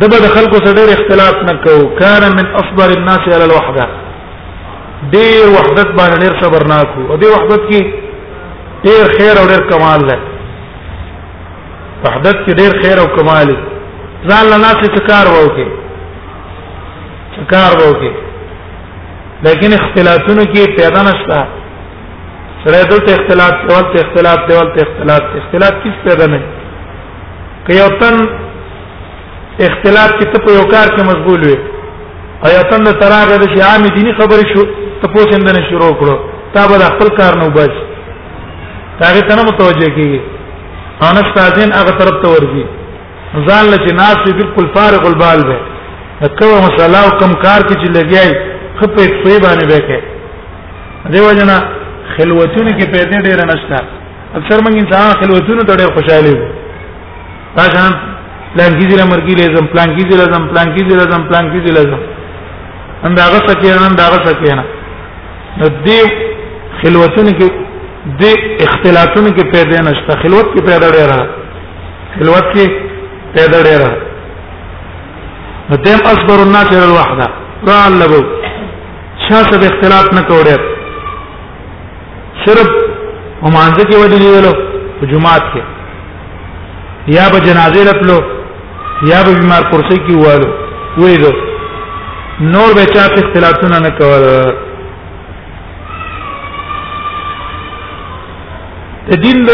[0.00, 3.84] دبه د خلکو سره ډېر اختلاف نکوه کار من اصبر الناس على الوحده
[5.14, 7.80] ډېر وحدت باندې ډېر صبرناک او دې وحدت کې
[8.86, 10.16] ډېر خیر او ډېر کمال ده
[12.04, 13.48] وحدت کې ډېر خیر او کمال
[14.28, 15.66] ځان له ناس څخه کار وکي
[17.50, 18.12] کار وکي
[19.46, 21.40] لیکن اختلافونه کې پیدا نشته
[22.64, 26.40] سره دلته اختلاف دیوال ته اختلاف دیوال ته اختلاف اختلاف هیڅ پیدا نه
[27.66, 28.14] کوي یو تن
[29.68, 31.56] اختلاف کې ته په یو کار کې مشغول وي
[32.42, 34.62] او یو تن تراغه د عام دینی خبرې شو
[35.00, 36.16] ته پوښتنه شروع کړو
[36.54, 37.80] تا به خپل کار نه وباس
[39.02, 40.20] تاغه ته نه متوجه کیږي
[41.10, 42.64] ان استادین هغه طرف ته ورځي
[43.50, 45.56] ځان لچ ناس بالکل فارغ البال به
[46.40, 48.30] کومه مسله او کم کار کې چې لګیای
[48.80, 50.02] خپې په باندې وکړي
[51.12, 51.62] دیو جنا
[52.16, 53.78] خلوتونه کې پیدا ډېر نشته
[54.38, 56.36] اکثر موږ انسان خلوتونه ته ډېر خوشاله وي
[57.60, 57.92] راځم
[58.56, 61.58] پلان کې ځل مرګي لازم پلان کې ځل لازم پلان کې ځل لازم پلان کې
[61.66, 62.00] ځل لازم
[63.08, 64.64] انداغه سکه نه انداغه سکه نه
[65.60, 66.00] د دې
[66.80, 67.48] خلوتونه کې
[68.24, 68.26] د
[68.66, 71.10] اختلافونه کې پیدا نشته خلوت کې پیدا ډېر
[72.16, 72.66] خلوت کې
[73.38, 73.82] پیدا ډېر
[75.84, 77.26] دیم اصبر الناس الى الوحده
[77.68, 78.20] را لبو
[79.26, 80.56] شاسه به اختلاط نه کوړي
[82.46, 82.68] صرف
[83.44, 84.52] ومانځه کې ودی نیولو
[84.98, 85.62] په جمعات کې
[87.16, 88.18] یا به جنازې لپلو
[89.12, 90.48] یا به بیمار کرسي کې والو
[91.02, 91.32] وېدو
[92.54, 94.22] نور به چاته اختلافونه نه کول
[99.08, 99.52] د دین د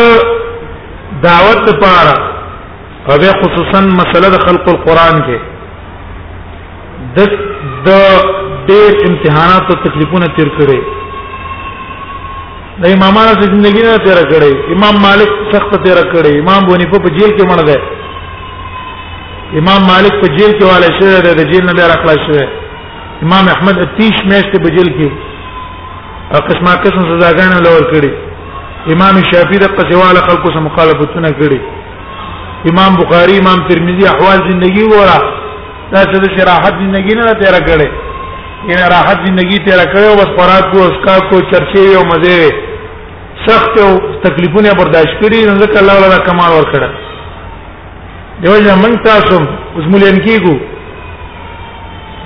[1.28, 2.14] دعوت لپاره
[3.08, 5.38] او خصوصا مسله د خلق القرآن کې
[7.16, 7.18] د
[7.86, 7.90] د
[8.68, 10.78] ډېر امتحانات او تکلیفونه تیر کړي
[12.82, 16.98] د امامانو د ژوندۍ نه تیر کړي امام مالک سخت تیر کړي امام بونی په
[17.16, 17.76] جیل کې مړ دی
[19.60, 22.44] امام مالک په جیل کې والے شوی دی د جیل نه بیا راخلا شوی
[23.26, 25.08] امام احمد 30 میاشتې په جیل کې
[26.34, 28.12] او قسمه قسم سزاګان لور کړي
[28.94, 31.60] امام شافعي د قصواله خلکو سره مخالفتونه کړي
[32.70, 35.18] امام بخاری امام ترمذی احوال زندگی وره
[35.92, 37.90] دا چې شراحت زندگی نه تیر کړي
[38.70, 42.66] ینه راحت زندگی تیر کړو بس فراق کو اسکا کو چرچې او مزه
[43.48, 43.90] سخت او
[44.24, 46.88] تکلیفونه برداشت کړي نو ځکه الله تعالی کمال ورکړه
[48.40, 49.36] دیو چې موږ تاسو
[49.76, 50.56] اوس مولین کیګو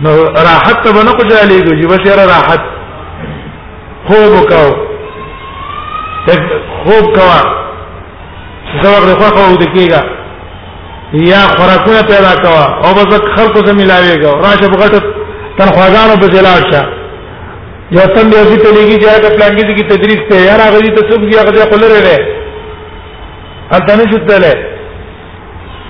[0.06, 0.12] نو
[0.48, 2.60] راحت ته ونه کوځالې ګو چې بشیر راحت
[4.08, 4.70] خوب وکاو
[6.84, 7.36] خوب کوا
[8.82, 10.02] سبق له خوا خو د کیګا
[11.28, 15.04] یا خوراکونه پیدا کوا او بس خلکو سره ملاويږي راشه بغټ
[15.58, 16.82] تنخواګانو په ځلاشه
[17.97, 20.93] یو سم یو چې تلګي چې په پلان کې د تدریس ته یار هغه دې
[20.97, 22.16] ته څوک دی هغه دې خپل لري
[23.76, 24.53] ان تنه شتله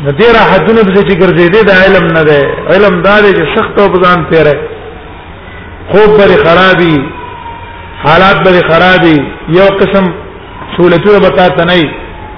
[0.05, 2.39] د دې را حدونه به چې ګرځېدې د علم نه ده
[2.73, 4.55] علم دا دی چې سخت او بزان پیره
[5.91, 6.95] خوب بری خرابي
[8.05, 9.17] حالات بری خرابي
[9.59, 10.05] یو قسم
[10.75, 11.83] سہولتونه بتا ته نه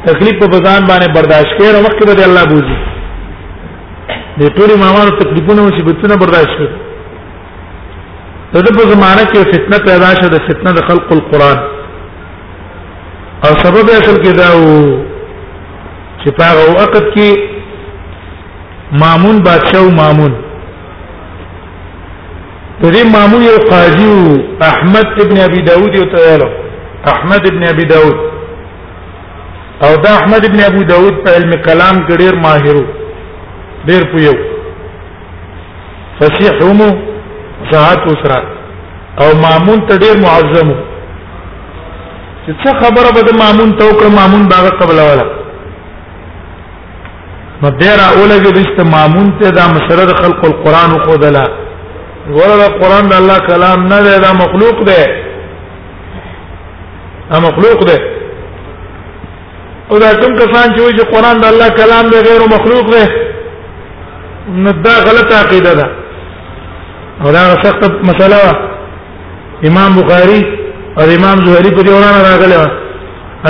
[0.08, 2.78] تکلیف په بزان باندې برداشت کړي او وخت به الله بوزي
[4.40, 6.83] د ټولو مامانو تکلیفونه او مصیبتونه برداشت کړي
[8.62, 11.58] د په زمانه کې فتنه پیدا شوه د فتنه د خلق القرآن
[13.44, 14.66] او سبب اصل کې دا و
[16.22, 17.30] چې هغه وخت کې
[19.02, 20.32] مامون بادشاہ مامون
[22.82, 24.14] په دې مامون یو قاضي
[24.70, 26.48] احمد ابن ابي داود یو تعالی
[27.12, 28.18] احمد ابن ابي داود
[29.84, 32.86] او دا احمد ابن ابو داود په علم کلام کې ډیر ماهر
[33.90, 34.34] ډیر پویو
[36.18, 37.03] فصیح عمره
[37.70, 38.38] ساعت وسره
[39.22, 40.68] او مامون ته ډیر معظم
[42.46, 45.24] چې څه خبره به مامون ته وکړ مامون باغ قبل ولا
[47.62, 51.44] نو ډیر اولګي د استمامون ته دا مسره خلق القرآن خو دلا
[52.28, 55.02] ورله قرآن د الله کلام نه دی دا مخلوق دی
[57.30, 57.98] دا مخلوق دی
[59.90, 63.04] او دا کوم کسان چې وایي چې قرآن د الله کلام دی غیر مخلوق دی
[64.64, 65.86] نو دا غلطه عقیده ده
[67.24, 68.40] او دا سخت مسله
[69.68, 70.40] امام بخاری
[70.98, 72.66] او امام زهری په دې ورانه راغله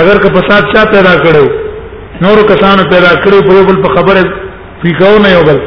[0.01, 1.45] اگر که فساد چا پیدا کړو
[2.25, 4.23] نور کسانو پیدا کړو په بل په خبره
[4.85, 5.59] فیکاو نه یو بل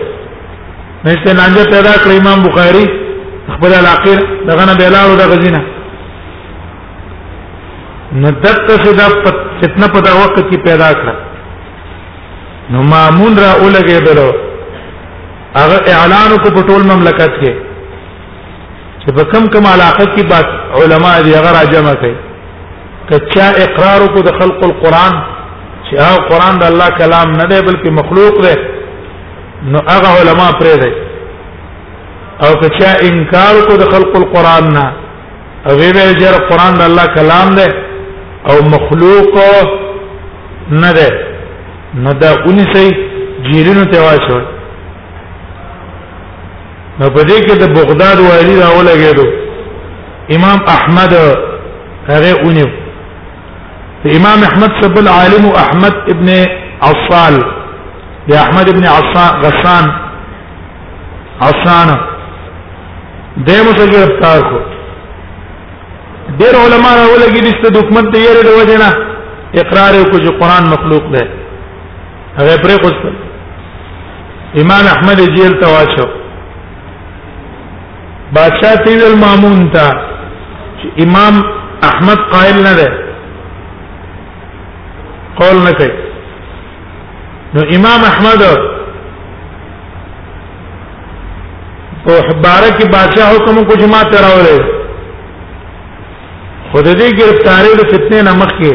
[1.05, 2.87] نه ستنانجه پیدا کړ امام بخاری
[3.55, 4.15] خپل علاقه
[4.49, 5.63] دغه نه بیلاړو د غزینه
[8.27, 11.15] ندت صدا فتنه په دغه وخت کې پیدا کړ
[12.75, 14.35] نو مامون را اولګېدل
[15.63, 17.68] هغه اعلان کو په ټول مملکت کې
[19.09, 20.47] چې په کم کم علاقه کې بعد
[20.81, 22.17] علما دې هغه راجمع کوي
[23.11, 25.15] کچا اقرار کو د خلق القرآن
[25.89, 28.55] چې هغه قرآن د الله کلام نه دی بلکې مخلوق دی
[29.73, 30.93] نو هغه علما پرې دی
[32.45, 34.87] او کچا انکار کو د خلق القرآن نه
[35.67, 37.69] او ویل چې قرآن د الله کلام دی
[38.51, 39.35] او مخلوق
[40.85, 41.11] نه ده
[41.95, 42.95] نو دا اونې سي
[43.51, 44.41] جیرینو ته واچو
[47.01, 49.25] نو په دې کې د بغداد والی راولګېدو
[50.37, 51.13] امام احمد
[52.11, 52.65] هغه اونې
[54.19, 56.29] امام احمد سبل عالم احمد ابن
[56.91, 57.35] عصال
[58.33, 59.85] یا احمد ابن عصان غسان
[61.51, 61.89] عصان
[63.47, 64.59] دمو څخه گرفتار کو
[66.39, 68.89] ډېر علما راولګي د ست حکومت دی یې د وجنه
[69.63, 71.25] اقرار کو چې قران مخلوق دی
[72.39, 76.09] هغه پرې کوست امام احمد جیل تواچو
[78.37, 79.87] بادشاہ تیل المامون تا
[81.05, 81.41] امام
[81.91, 82.89] احمد قائل نه ده
[85.41, 85.93] قول نه کوي
[87.55, 88.59] نو امام احمد او
[92.45, 94.63] بارک بادشاہ حکم کو جما تراولې
[96.73, 98.73] خود دې گرفتاری د فتنې نمک کې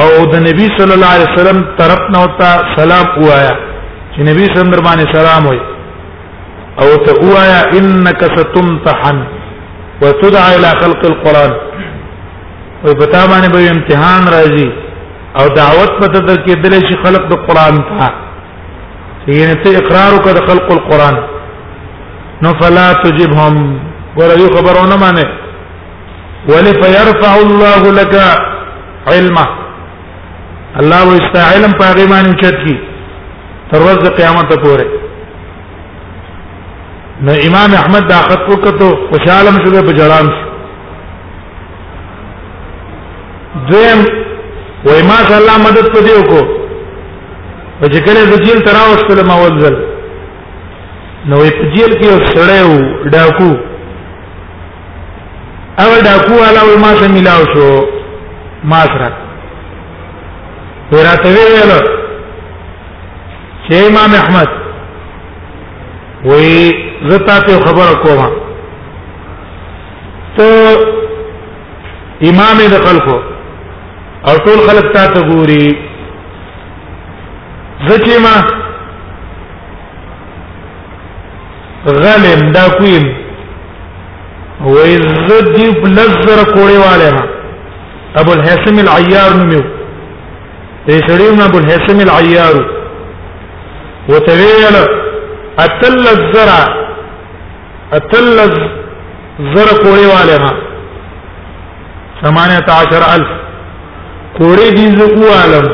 [0.00, 3.54] او د نبی صلی الله علیه وسلم طرف نه وتا سلام وایا
[4.12, 5.60] چې نبی صلی الله علیه سلام وي
[6.82, 9.18] او ته وایا انک ستمتحن
[10.02, 11.50] وتدعى الى خلق القران
[12.84, 14.68] وي پتا باندې به امتحان راځي
[15.40, 18.08] او دعوت پته در کې دلې شي خلق د قران ته
[19.40, 21.14] یعنی ته اقرار وکړه خلق القران
[22.42, 23.54] نو فلا تجبهم
[24.16, 25.47] ورایو خبرونه مانه
[26.46, 28.14] ولفيرفع الله لك
[29.08, 29.46] علما
[30.80, 32.74] الله واستا علم پاغي باندې چت کی
[33.70, 34.86] تر ورځ قیامت پورې
[37.26, 40.26] نو امام احمد دا خط وکړو خوشاله مشه په جړان
[43.70, 44.00] دویم
[44.86, 46.40] وای ما شاء الله مدد په دیو کو
[47.80, 49.76] په ذکر د جیل تراوستل ما وزل
[51.26, 53.52] نو په جیل کې یو سړی و ډاکو
[55.82, 57.66] او دا کو علاوه ما سره ملاو شو
[58.70, 59.10] ما سره
[60.92, 61.72] ورته ویل
[63.68, 64.48] چې امام احمد
[66.24, 66.72] وی
[67.10, 68.26] زتا ته خبر کوما
[70.38, 70.74] ته
[72.32, 73.16] امام د خلکو
[74.30, 75.68] او ټول خلک تا ته ګوري
[77.88, 78.36] زچې ما
[81.86, 83.10] غلم دا کویم
[84.74, 84.94] وې
[85.28, 87.22] زدی بلزر کوړې والے ما
[88.20, 89.60] ابو الحسن العیار نومو
[90.88, 92.54] دې سړی نو ابو الحسن العیار
[94.12, 94.76] وتویل
[95.64, 96.58] اتل الزرع
[97.98, 100.52] اتل الزرع کوړې والے ما
[102.32, 103.24] 18000
[104.38, 105.66] کوړې دې زکو عالم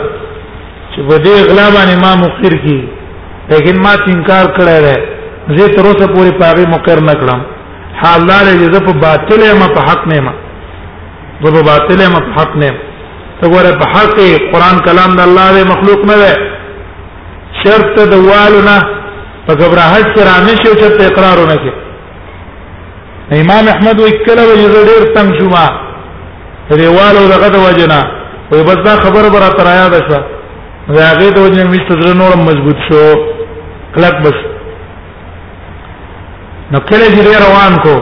[0.92, 2.78] چې په دې غلا باندې ما مخیر کی
[3.50, 5.12] لیکن ما انکار کړی دی
[5.58, 7.42] زه تر اوسه پوری پاغي مقر نکړم
[8.02, 10.32] حال دار چې زه په باطل ما په حق نه ما
[11.42, 12.70] زه په باطل ما په حق نه
[13.40, 14.16] ته ګوره په حق
[14.52, 16.32] قرآن کلام د الله دی مخلوق نه دی
[17.60, 18.76] شرط د والونه
[19.46, 21.72] په غبرهټ کې رانه شي چې اقرار ونه کې
[23.42, 25.66] امام احمد وکله وجه ډیر تنگ شوما
[26.78, 28.00] دیوالو دغه د وجنا
[28.52, 30.18] وي بس دا خبر برا ترایا ده شو
[30.94, 33.04] دا هغه د وجنه مست در نورم مضبوط شو
[33.94, 34.38] کلک بس
[36.72, 37.94] نو کله چې روان کو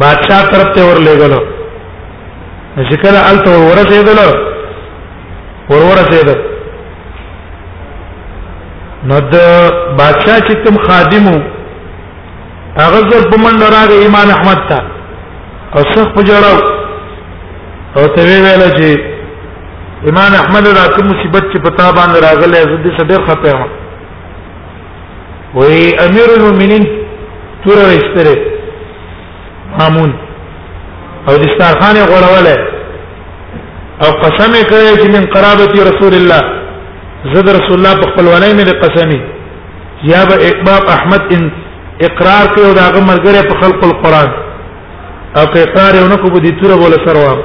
[0.00, 1.40] بادشاہ طرف ته ورلېګلو
[2.76, 4.18] چې کله الته ورسېدل
[5.70, 6.38] ور ورسېدل
[9.12, 9.36] نو د
[10.02, 11.34] بادشاہ چې کوم خادمو
[12.76, 14.78] هغه زر په منډه راغی ایمان احمد ته
[15.74, 16.58] او څخ په جوړاو
[17.96, 19.04] او ته ویل چې
[20.08, 23.68] ایمان احمد را کوم مصیبت چې پتا باندې راغله زه دې صدر خپه یم
[25.54, 26.82] وی امیر المؤمنین
[27.64, 28.36] تور وشتره
[29.78, 30.12] مامون
[31.28, 32.56] او دستارخان غړوله
[34.02, 36.60] او قسم کوي چې من قرابتي رسول الله
[37.34, 39.20] زد رسول الله په خپلوانای مې قسمي
[40.12, 41.50] یا به اقباب احمد ان
[42.08, 44.30] اقرار کوي او داغه مرګره په خلق القرآن
[45.36, 47.38] او که اقرار یې نکوب دي تور بوله سره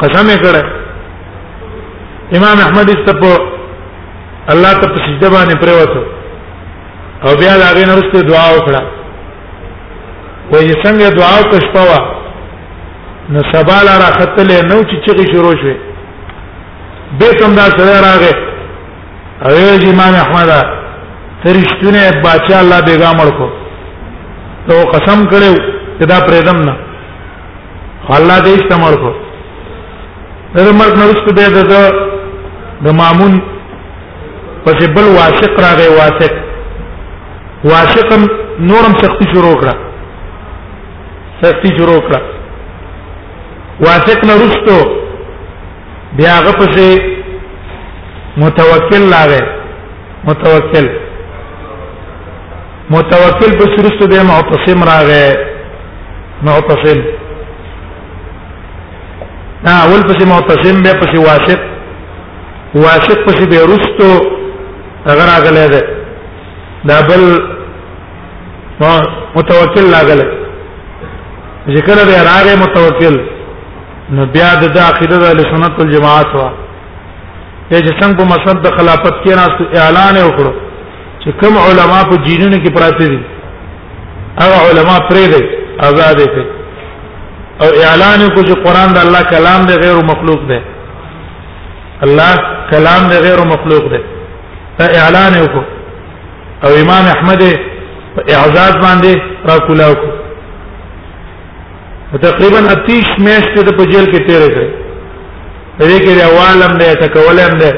[0.00, 0.66] قسم کړه
[2.36, 3.36] امام احمد استپو
[4.52, 6.21] الله ته په سجده باندې پریوته
[7.26, 8.80] او بیا دا غین رسته دعا وکړه
[10.52, 11.98] وې څنګه دعا وکښپوا
[13.32, 15.78] نو سبا لاره خطلې نو چې چغې شروع شوه
[17.18, 18.34] به کوم دا سره راغې
[19.44, 20.50] او یې امام احمد
[21.44, 23.48] ترشتونه بادشاہ الله بیگا مړکو
[24.68, 25.52] نو قسم کړو
[25.98, 26.76] چې دا پرېدم نه
[28.18, 29.10] الله دې استعمال کو
[30.54, 32.04] در مرګ نو رسته دې
[32.84, 33.42] د مامون
[34.64, 36.41] پس بل واثق راغې واثق
[37.64, 38.22] واشقم
[38.68, 39.74] نورم سختی شروع کړه
[41.42, 42.20] سختی شروع کړه
[43.84, 44.78] واثق نه رستو
[46.20, 47.00] بیا هغه پسې
[48.44, 49.42] متوکل لاغه
[50.30, 50.88] متوکل
[52.96, 55.22] متوکل پسې رستو بیا معتصم راغه
[56.50, 57.00] معتصم
[59.64, 61.60] نا اول پسې معتصم بیا پسې واثق
[62.84, 64.12] واثق پسې بیا رستو
[65.08, 65.82] هغه راغله ده
[66.90, 67.24] دا بل
[69.36, 70.26] متوکل لاغله
[71.76, 73.16] ذکر دې راغه متوکل
[74.16, 79.30] نو بیا د عقیده د سنت الجماعت وا چې څنګه په مسند د خلافت کې
[79.40, 80.52] راست اعلان وکړو
[81.20, 83.18] چې کوم علما په جینونو کې پراته دي
[84.40, 85.42] هغه علما پرې دي
[85.88, 86.42] آزاد دي
[87.60, 90.60] او اعلان وکړو چې قران د الله کلام دی غیر مخلوق دی
[92.06, 92.32] الله
[92.70, 94.00] کلام دی غیر مخلوق دی
[95.02, 95.64] اعلان وکړو
[96.64, 97.42] او امام احمد
[98.16, 99.12] په اعزاز باندې
[99.50, 99.94] را کولاو
[102.22, 104.68] تقریبا 30 میاشتې د په جیل کې تیرې کړې
[105.78, 107.70] په دې کې روانم نه تکولم نه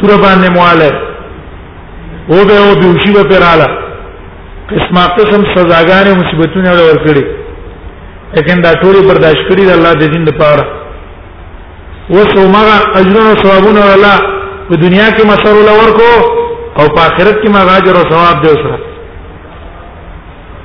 [0.00, 0.92] تر باندې مواله
[2.30, 3.68] او به او به وشي په رااله
[4.72, 7.24] قسمه قسم سزاګانې مصیبتونه ور کړې
[8.36, 10.64] لیکن دا ټول برداشت کړی د الله د دین لپاره
[12.10, 14.16] وسو مغه اجرونه ثوابونه الله
[14.68, 16.38] په دنیا کې مسرور لور کو
[16.78, 18.78] او په آخرت کې ما اجر او ثواب دی سره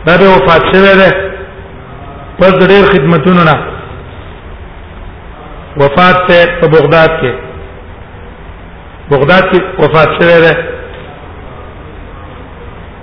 [0.06, 1.10] دا به وفات شوی دی
[2.40, 3.56] پس ډېر خدمتونه نه
[5.82, 7.32] وفات ته په بغداد کې
[9.12, 10.54] بغداد کې وفات شوی دی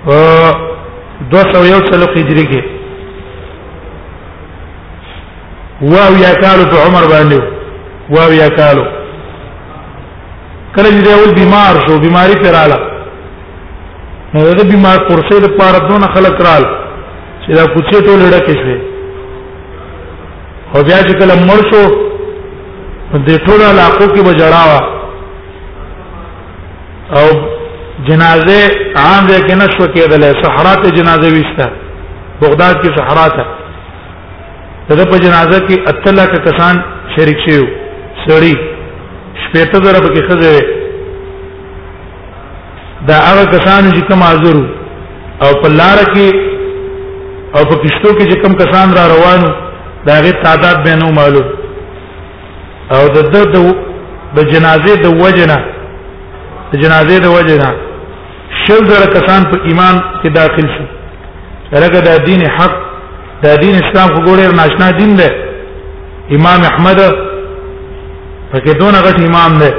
[0.07, 0.15] او
[1.31, 2.61] 201 سلو هجری کې
[5.91, 7.43] واو یا کالو په عمر باندې
[8.15, 8.85] واو یا کالو
[10.75, 12.79] کله چې دی اول بیمار شو بیماری پر اعلی
[14.35, 16.63] هغه بیمار کورسې د پاره دون خلک رال
[17.43, 18.79] چې دا کوڅه ټوله ډکه شوه
[20.73, 21.83] او بیا چې کله مړ شو
[23.29, 24.81] د ټوله علاقو کې بجړاوا
[27.17, 27.27] او
[28.09, 28.59] جنازه
[29.03, 31.65] عام ځای کې نشو کېدلې صحرا ته جنازه وسته
[32.43, 33.45] بغداد کې صحرا ته
[34.89, 36.83] دغه په جنازه کې اتلا کې کسان
[37.15, 37.65] شریک شیو
[38.27, 38.53] سړی
[39.43, 40.81] شپېته ضرب کې خزه
[43.07, 44.55] دا هغه کسان چې کوم حاضر
[45.43, 46.27] او په لار کې
[47.55, 49.49] او په کشتو کې چې کوم کسان را روانو
[50.07, 51.47] دا غي تعداد به نو معلوم
[52.95, 53.35] او د د
[54.35, 55.57] د جنازې د وجنا
[56.71, 57.69] د جنازې د وجنا
[58.65, 60.85] شل زره کسان په ایمان کې داخل شي
[61.75, 62.73] هرګه د دین حق
[63.43, 65.29] د دین اسلام خو ګورې ناشنا دین دی
[66.35, 66.99] امام احمد
[68.51, 69.71] پکې دون غټ امام دی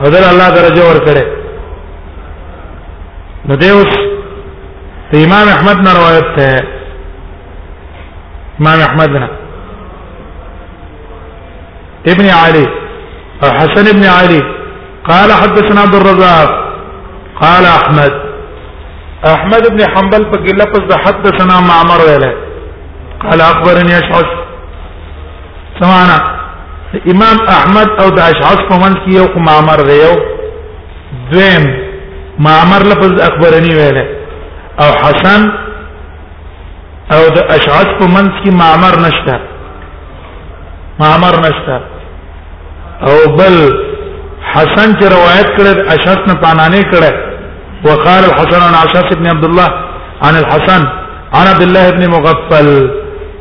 [0.00, 1.24] او در الله درجه ور کړی
[3.48, 6.54] ندوس دیوس امام احمد نے روایت ہے
[8.60, 9.26] امام احمد نے
[12.12, 12.64] ابن علي
[13.42, 14.40] او حسن ابن علي
[15.10, 16.52] قال حدثنا عبد الرزاق
[17.42, 18.12] قال احمد
[19.34, 22.30] احمد ابن حنبل فقال لفظ حدثنا معمر ولا
[23.24, 24.34] قال اخبرني اشعث
[25.80, 26.16] سمعنا
[27.14, 30.14] امام احمد او دعش اشعث من كيو معمر ريو
[31.32, 31.66] دويم
[32.44, 34.04] معمر لفظ اخبرني ویله
[34.82, 35.42] او حسن
[37.14, 39.34] او د اشعث په منځ کې معمر نشته
[41.00, 41.76] معمر نشته
[43.08, 43.54] او بل
[44.52, 47.04] حسن چې روایت کړ اشعث نه پانانه کړ
[47.86, 49.68] وقال الحسن عن اشعث بن عبد الله
[50.26, 50.82] عن الحسن
[51.36, 52.68] عن عبد الله بن مغفل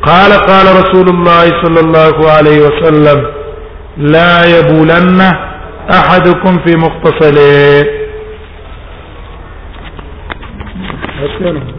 [0.10, 3.20] قال قال رسول الله صلى الله عليه وسلم
[4.16, 5.22] لا يبولن
[6.00, 8.05] احدكم في مختصله
[11.18, 11.75] Let's go.